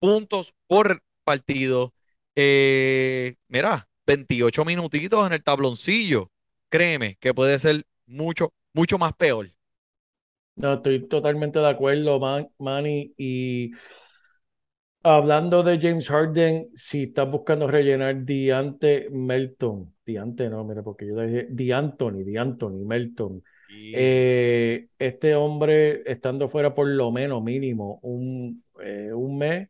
puntos 0.01 0.55
por 0.69 1.03
partido. 1.25 1.95
Eh, 2.37 3.37
mira, 3.49 3.89
28 4.07 4.65
minutitos 4.65 5.27
en 5.27 5.33
el 5.35 5.43
tabloncillo. 5.43 6.31
Créeme 6.71 7.17
que 7.21 7.35
puede 7.35 7.59
ser 7.59 7.85
mucho, 8.07 8.53
mucho 8.75 8.99
más 8.99 9.15
peor. 9.15 9.51
No, 10.57 10.75
estoy 10.75 11.09
totalmente 11.09 11.59
de 11.59 11.69
acuerdo, 11.69 12.21
Man- 12.21 12.49
Manny. 12.59 13.13
Y 13.17 13.73
hablando 15.03 15.63
de 15.63 15.79
James 15.81 16.09
Harden, 16.09 16.71
si 16.75 17.05
estás 17.05 17.31
buscando 17.31 17.67
rellenar 17.69 18.25
Diante 18.25 19.09
Melton, 19.11 19.95
Diante 20.05 20.49
no, 20.49 20.65
mira, 20.65 20.83
porque 20.83 21.07
yo 21.07 21.21
dije 21.21 21.47
D'Antoni, 21.51 22.25
D'Antoni 22.25 22.85
Melton. 22.85 23.43
Eh, 23.93 24.89
este 24.99 25.35
hombre 25.37 26.03
estando 26.11 26.49
fuera 26.49 26.75
por 26.75 26.89
lo 26.89 27.13
menos 27.13 27.43
mínimo 27.43 28.01
un, 28.03 28.65
eh, 28.81 29.13
un 29.13 29.39
mes, 29.39 29.69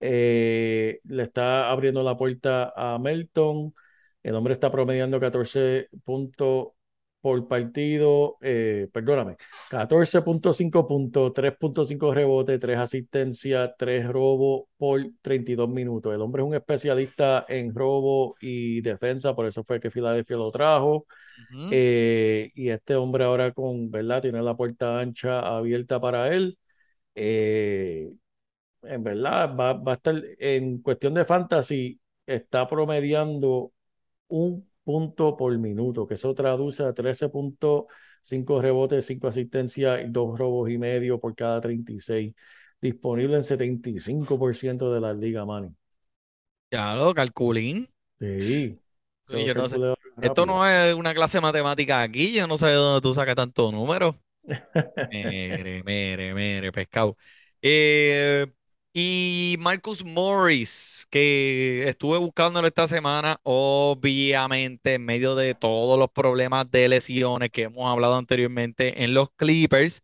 eh, 0.00 1.00
le 1.04 1.22
está 1.24 1.70
abriendo 1.70 2.02
la 2.02 2.16
puerta 2.16 2.72
a 2.76 2.98
Melton. 2.98 3.74
El 4.22 4.34
hombre 4.34 4.54
está 4.54 4.70
promediando 4.70 5.20
14 5.20 5.88
puntos 6.04 6.68
por 7.20 7.46
partido, 7.48 8.38
eh, 8.40 8.88
perdóname, 8.92 9.36
14.5 9.68 10.86
puntos, 10.86 11.32
3.5 11.34 12.14
rebotes, 12.14 12.58
3 12.58 12.78
asistencias, 12.78 13.72
3 13.76 14.06
robos 14.08 14.64
por 14.78 15.00
32 15.20 15.68
minutos. 15.68 16.14
El 16.14 16.22
hombre 16.22 16.42
es 16.42 16.48
un 16.48 16.54
especialista 16.54 17.44
en 17.48 17.74
robo 17.74 18.34
y 18.40 18.80
defensa, 18.80 19.34
por 19.34 19.46
eso 19.46 19.62
fue 19.64 19.80
que 19.80 19.90
Filadelfia 19.90 20.36
lo 20.36 20.50
trajo. 20.50 21.06
Ujú. 21.52 21.68
Eh, 21.70 22.50
y 22.54 22.70
este 22.70 22.96
hombre 22.96 23.24
ahora 23.24 23.52
con, 23.52 23.90
¿verdad? 23.90 24.22
Tiene 24.22 24.42
la 24.42 24.56
puerta 24.56 24.98
ancha 24.98 25.40
abierta 25.40 26.00
para 26.00 26.34
él. 26.34 26.58
Eh, 27.14 28.10
en 28.82 29.02
verdad, 29.02 29.54
va, 29.54 29.74
va 29.74 29.92
a 29.92 29.94
estar 29.96 30.14
en 30.38 30.80
cuestión 30.80 31.12
de 31.14 31.24
fantasy, 31.26 32.00
está 32.26 32.66
promediando 32.66 33.72
un 34.28 34.69
punto 34.90 35.36
por 35.36 35.56
minuto, 35.58 36.06
que 36.06 36.14
eso 36.14 36.34
traduce 36.34 36.82
a 36.84 36.92
13.5 36.94 38.60
rebotes, 38.60 39.06
5 39.06 39.28
asistencias 39.28 40.00
y 40.04 40.10
2 40.10 40.38
robos 40.38 40.70
y 40.70 40.78
medio 40.78 41.20
por 41.20 41.34
cada 41.34 41.60
36. 41.60 42.34
Disponible 42.80 43.36
en 43.36 43.44
75% 43.44 44.92
de 44.92 45.00
la 45.00 45.12
liga, 45.14 45.44
Manny. 45.44 45.74
Ya 46.72 46.96
lo 46.96 47.14
calculín. 47.14 47.88
Sí. 48.18 48.78
Sí, 49.26 49.44
Eso 49.44 49.44
yo 49.44 49.54
no 49.54 49.68
sé. 49.68 49.78
calculé 49.78 49.94
Esto 50.20 50.44
no 50.46 50.66
es 50.66 50.94
una 50.94 51.14
clase 51.14 51.38
de 51.38 51.42
matemática 51.42 52.02
aquí. 52.02 52.32
Yo 52.34 52.46
no 52.46 52.58
sé 52.58 52.66
de 52.66 52.74
dónde 52.74 53.00
tú 53.00 53.14
sacas 53.14 53.36
tantos 53.36 53.72
números. 53.72 54.16
Mere, 55.10 55.82
mere, 55.84 56.34
mere, 56.34 56.72
pescado. 56.72 57.16
Eh, 57.62 58.46
y 58.92 59.56
Marcus 59.60 60.04
Morris, 60.04 61.06
que 61.10 61.88
estuve 61.88 62.18
buscándolo 62.18 62.66
esta 62.66 62.88
semana, 62.88 63.38
obviamente 63.44 64.94
en 64.94 65.04
medio 65.04 65.34
de 65.36 65.54
todos 65.54 65.98
los 65.98 66.10
problemas 66.10 66.68
de 66.70 66.88
lesiones 66.88 67.50
que 67.50 67.62
hemos 67.64 67.88
hablado 67.90 68.16
anteriormente 68.16 69.04
en 69.04 69.14
los 69.14 69.30
Clippers, 69.36 70.02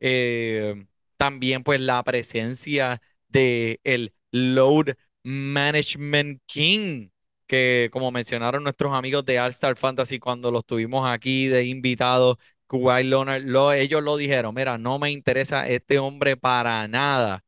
eh, 0.00 0.86
también 1.16 1.62
pues 1.64 1.80
la 1.80 2.02
presencia 2.04 3.00
de 3.28 3.80
el 3.84 4.14
Load 4.30 4.94
Management 5.24 6.40
King, 6.46 7.08
que 7.48 7.88
como 7.92 8.12
mencionaron 8.12 8.62
nuestros 8.62 8.92
amigos 8.94 9.24
de 9.24 9.40
All 9.40 9.50
Star 9.50 9.76
Fantasy 9.76 10.18
cuando 10.20 10.50
los 10.52 10.64
tuvimos 10.64 11.08
aquí 11.10 11.46
de 11.48 11.64
invitados, 11.64 12.36
Kawhi 12.68 13.02
Leonard, 13.04 13.42
lo- 13.44 13.72
ellos 13.72 14.02
lo 14.02 14.16
dijeron, 14.16 14.54
mira, 14.54 14.78
no 14.78 14.98
me 15.00 15.10
interesa 15.10 15.66
este 15.68 15.98
hombre 15.98 16.36
para 16.36 16.86
nada. 16.86 17.42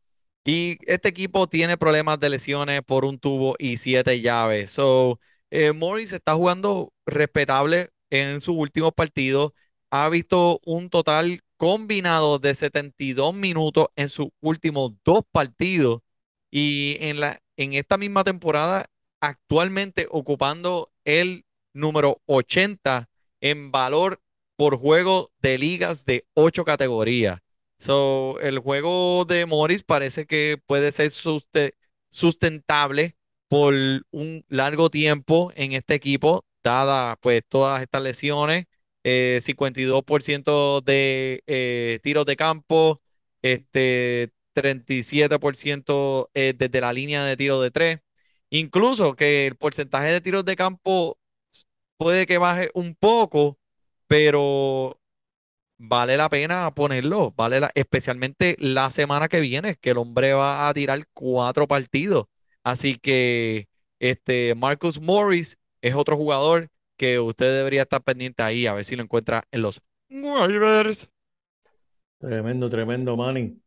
Y 0.44 0.79
este 0.90 1.09
equipo 1.09 1.46
tiene 1.48 1.76
problemas 1.76 2.18
de 2.18 2.31
lesiones 2.31 2.83
por 2.83 3.05
un 3.05 3.18
tubo 3.18 3.57
y 3.59 3.76
siete 3.76 4.20
llaves. 4.20 4.70
So, 4.72 5.20
eh, 5.50 5.72
Morris 5.72 6.12
está 6.12 6.35
jugando 6.35 6.92
respetable 7.07 7.90
en 8.11 8.40
sus 8.40 8.57
últimos 8.57 8.92
partidos. 8.92 9.53
Ha 9.90 10.09
visto 10.09 10.61
un 10.64 10.88
total 10.88 11.42
combinado 11.57 12.38
de 12.38 12.55
72 12.55 13.35
minutos 13.35 13.88
en 13.96 14.09
sus 14.09 14.29
últimos 14.40 14.92
dos 15.05 15.22
partidos. 15.31 16.00
Y 16.50 16.96
en 17.00 17.20
la, 17.20 17.40
en 17.57 17.74
esta 17.74 17.98
misma 17.98 18.24
temporada, 18.24 18.87
actualmente 19.20 20.07
ocupando 20.11 20.90
el 21.05 21.44
número 21.74 22.22
80 22.26 23.09
en 23.40 23.70
valor 23.70 24.20
por 24.57 24.76
juego 24.76 25.31
de 25.38 25.59
ligas 25.59 26.05
de 26.05 26.26
ocho 26.35 26.64
categorías. 26.64 27.40
So, 27.81 28.38
el 28.43 28.59
juego 28.59 29.25
de 29.25 29.47
Morris 29.47 29.83
parece 29.83 30.27
que 30.27 30.59
puede 30.66 30.93
ser 30.93 31.11
suste- 31.11 31.75
sustentable 32.11 33.16
por 33.49 33.75
un 34.11 34.45
largo 34.49 34.90
tiempo 34.90 35.51
en 35.57 35.73
este 35.73 35.95
equipo, 35.95 36.45
dada 36.62 37.16
pues 37.16 37.43
todas 37.49 37.81
estas 37.83 38.03
lesiones, 38.03 38.66
eh, 39.05 39.40
52% 39.43 40.81
de 40.83 41.43
eh, 41.47 42.01
tiros 42.03 42.27
de 42.27 42.37
campo, 42.37 43.01
este 43.43 44.31
37% 44.53 46.31
eh, 46.35 46.53
desde 46.57 46.81
la 46.83 46.93
línea 46.93 47.25
de 47.25 47.37
tiro 47.37 47.61
de 47.62 47.71
tres, 47.71 48.01
incluso 48.51 49.14
que 49.16 49.47
el 49.47 49.57
porcentaje 49.57 50.11
de 50.12 50.21
tiros 50.21 50.45
de 50.45 50.55
campo 50.57 51.19
puede 51.97 52.27
que 52.27 52.38
baje 52.38 52.71
un 52.75 52.95
poco, 52.95 53.59
pero 54.07 55.00
vale 55.83 56.19
la 56.19 56.29
pena 56.29 56.71
ponerlo, 56.75 57.33
vale 57.37 57.59
la, 57.59 57.71
especialmente 57.75 58.55
la 58.59 58.90
semana 58.90 59.29
que 59.29 59.40
viene, 59.40 59.77
que 59.77 59.90
el 59.90 59.99
hombre 59.99 60.35
va 60.35 60.69
a 60.69 60.75
tirar 60.75 61.03
cuatro 61.14 61.66
partidos. 61.66 62.27
Así 62.62 62.97
que 62.97 63.66
este 63.99 64.55
Marcus 64.55 65.01
Morris 65.01 65.57
es 65.81 65.95
otro 65.95 66.16
jugador 66.16 66.69
que 66.99 67.19
usted 67.19 67.57
debería 67.57 67.83
estar 67.83 68.03
pendiente 68.03 68.43
ahí, 68.43 68.66
a 68.66 68.75
ver 68.75 68.85
si 68.85 68.95
lo 68.95 69.03
encuentra 69.03 69.43
en 69.51 69.62
los 69.62 69.81
waivers. 70.11 71.11
Tremendo, 72.19 72.69
tremendo, 72.69 73.16
Manny. 73.16 73.59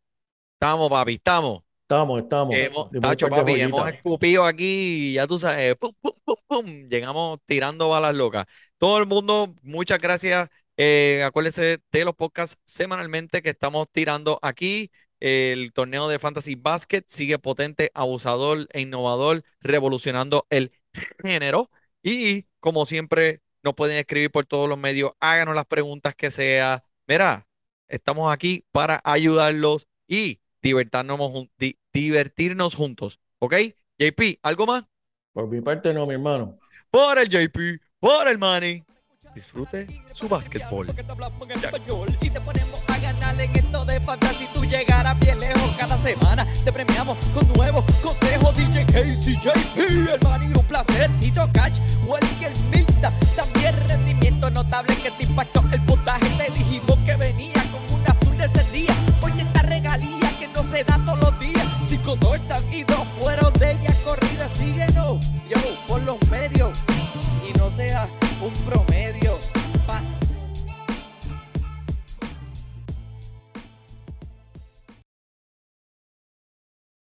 Estamos, 0.53 0.89
papi, 0.91 1.13
estamos. 1.15 1.63
Estamos, 1.81 2.21
estamos. 2.21 2.55
Hemos, 2.55 2.89
Tacho, 2.91 3.27
papi, 3.27 3.59
hemos 3.59 3.89
escupido 3.89 4.45
aquí, 4.45 5.09
y 5.09 5.13
ya 5.13 5.25
tú 5.25 5.39
sabes, 5.39 5.75
pum, 5.77 5.91
pum, 5.99 6.11
pum, 6.23 6.35
pum, 6.47 6.65
llegamos 6.89 7.39
tirando 7.47 7.89
balas 7.89 8.13
locas. 8.13 8.45
Todo 8.77 8.99
el 8.99 9.07
mundo, 9.07 9.55
muchas 9.63 9.97
gracias. 9.97 10.47
Eh, 10.77 11.21
acuérdense 11.23 11.79
de 11.91 12.05
los 12.05 12.15
podcasts 12.15 12.59
semanalmente 12.65 13.41
que 13.41 13.49
estamos 13.51 13.87
tirando 13.91 14.39
aquí. 14.41 14.91
El 15.19 15.71
torneo 15.71 16.09
de 16.09 16.19
Fantasy 16.19 16.55
Basket 16.55 17.03
sigue 17.07 17.39
potente, 17.39 17.91
abusador 17.93 18.67
e 18.73 18.81
innovador, 18.81 19.43
revolucionando 19.61 20.45
el 20.49 20.71
género. 21.21 21.69
Y 22.01 22.47
como 22.59 22.85
siempre, 22.85 23.41
nos 23.63 23.75
pueden 23.75 23.97
escribir 23.97 24.31
por 24.31 24.45
todos 24.45 24.67
los 24.67 24.77
medios, 24.77 25.13
háganos 25.21 25.55
las 25.55 25.65
preguntas 25.65 26.15
que 26.15 26.29
sea. 26.31 26.83
Mira, 27.07 27.47
estamos 27.87 28.33
aquí 28.33 28.65
para 28.71 28.99
ayudarlos 29.05 29.87
y 30.07 30.41
divertirnos, 30.61 31.47
di- 31.57 31.77
divertirnos 31.93 32.75
juntos. 32.75 33.19
¿Ok? 33.39 33.55
JP, 33.97 34.39
¿algo 34.41 34.65
más? 34.65 34.83
Por 35.31 35.47
mi 35.47 35.61
parte, 35.61 35.93
no, 35.93 36.05
mi 36.05 36.15
hermano. 36.15 36.59
Por 36.91 37.17
el 37.17 37.29
JP, 37.29 37.79
por 37.99 38.27
el 38.27 38.37
Money. 38.37 38.83
Disfrute 39.35 39.87
su 40.11 40.29
básquetbol. 40.29 40.87
DJ 52.19 52.53
Milta. 52.69 53.13
También 53.35 53.75
rendimiento 53.87 54.49
notable 54.51 54.95
que 54.97 55.11
te 55.11 55.23
impactó 55.23 55.61
el. 55.71 55.81
Te 56.37 56.51
dijimos 56.51 56.99
que 57.05 57.15
venía 57.15 57.63
con 57.71 57.83
de 58.37 58.45
esta 59.39 59.61
regalía 59.63 60.31
que 60.39 60.47
no 60.49 60.63
se 60.63 60.83
da 60.83 60.99
todos 61.05 61.19
los 61.19 61.39
días. 61.39 61.65
Fueron 63.19 63.53
de 63.53 63.71
ella 63.71 63.93
corrida. 64.03 64.47
Yo, 64.93 65.19
por 65.87 66.01
los 66.03 66.17
medios 66.29 66.77
y 67.47 67.57
no 67.57 67.69
un 68.41 68.53
promedio. 68.65 68.82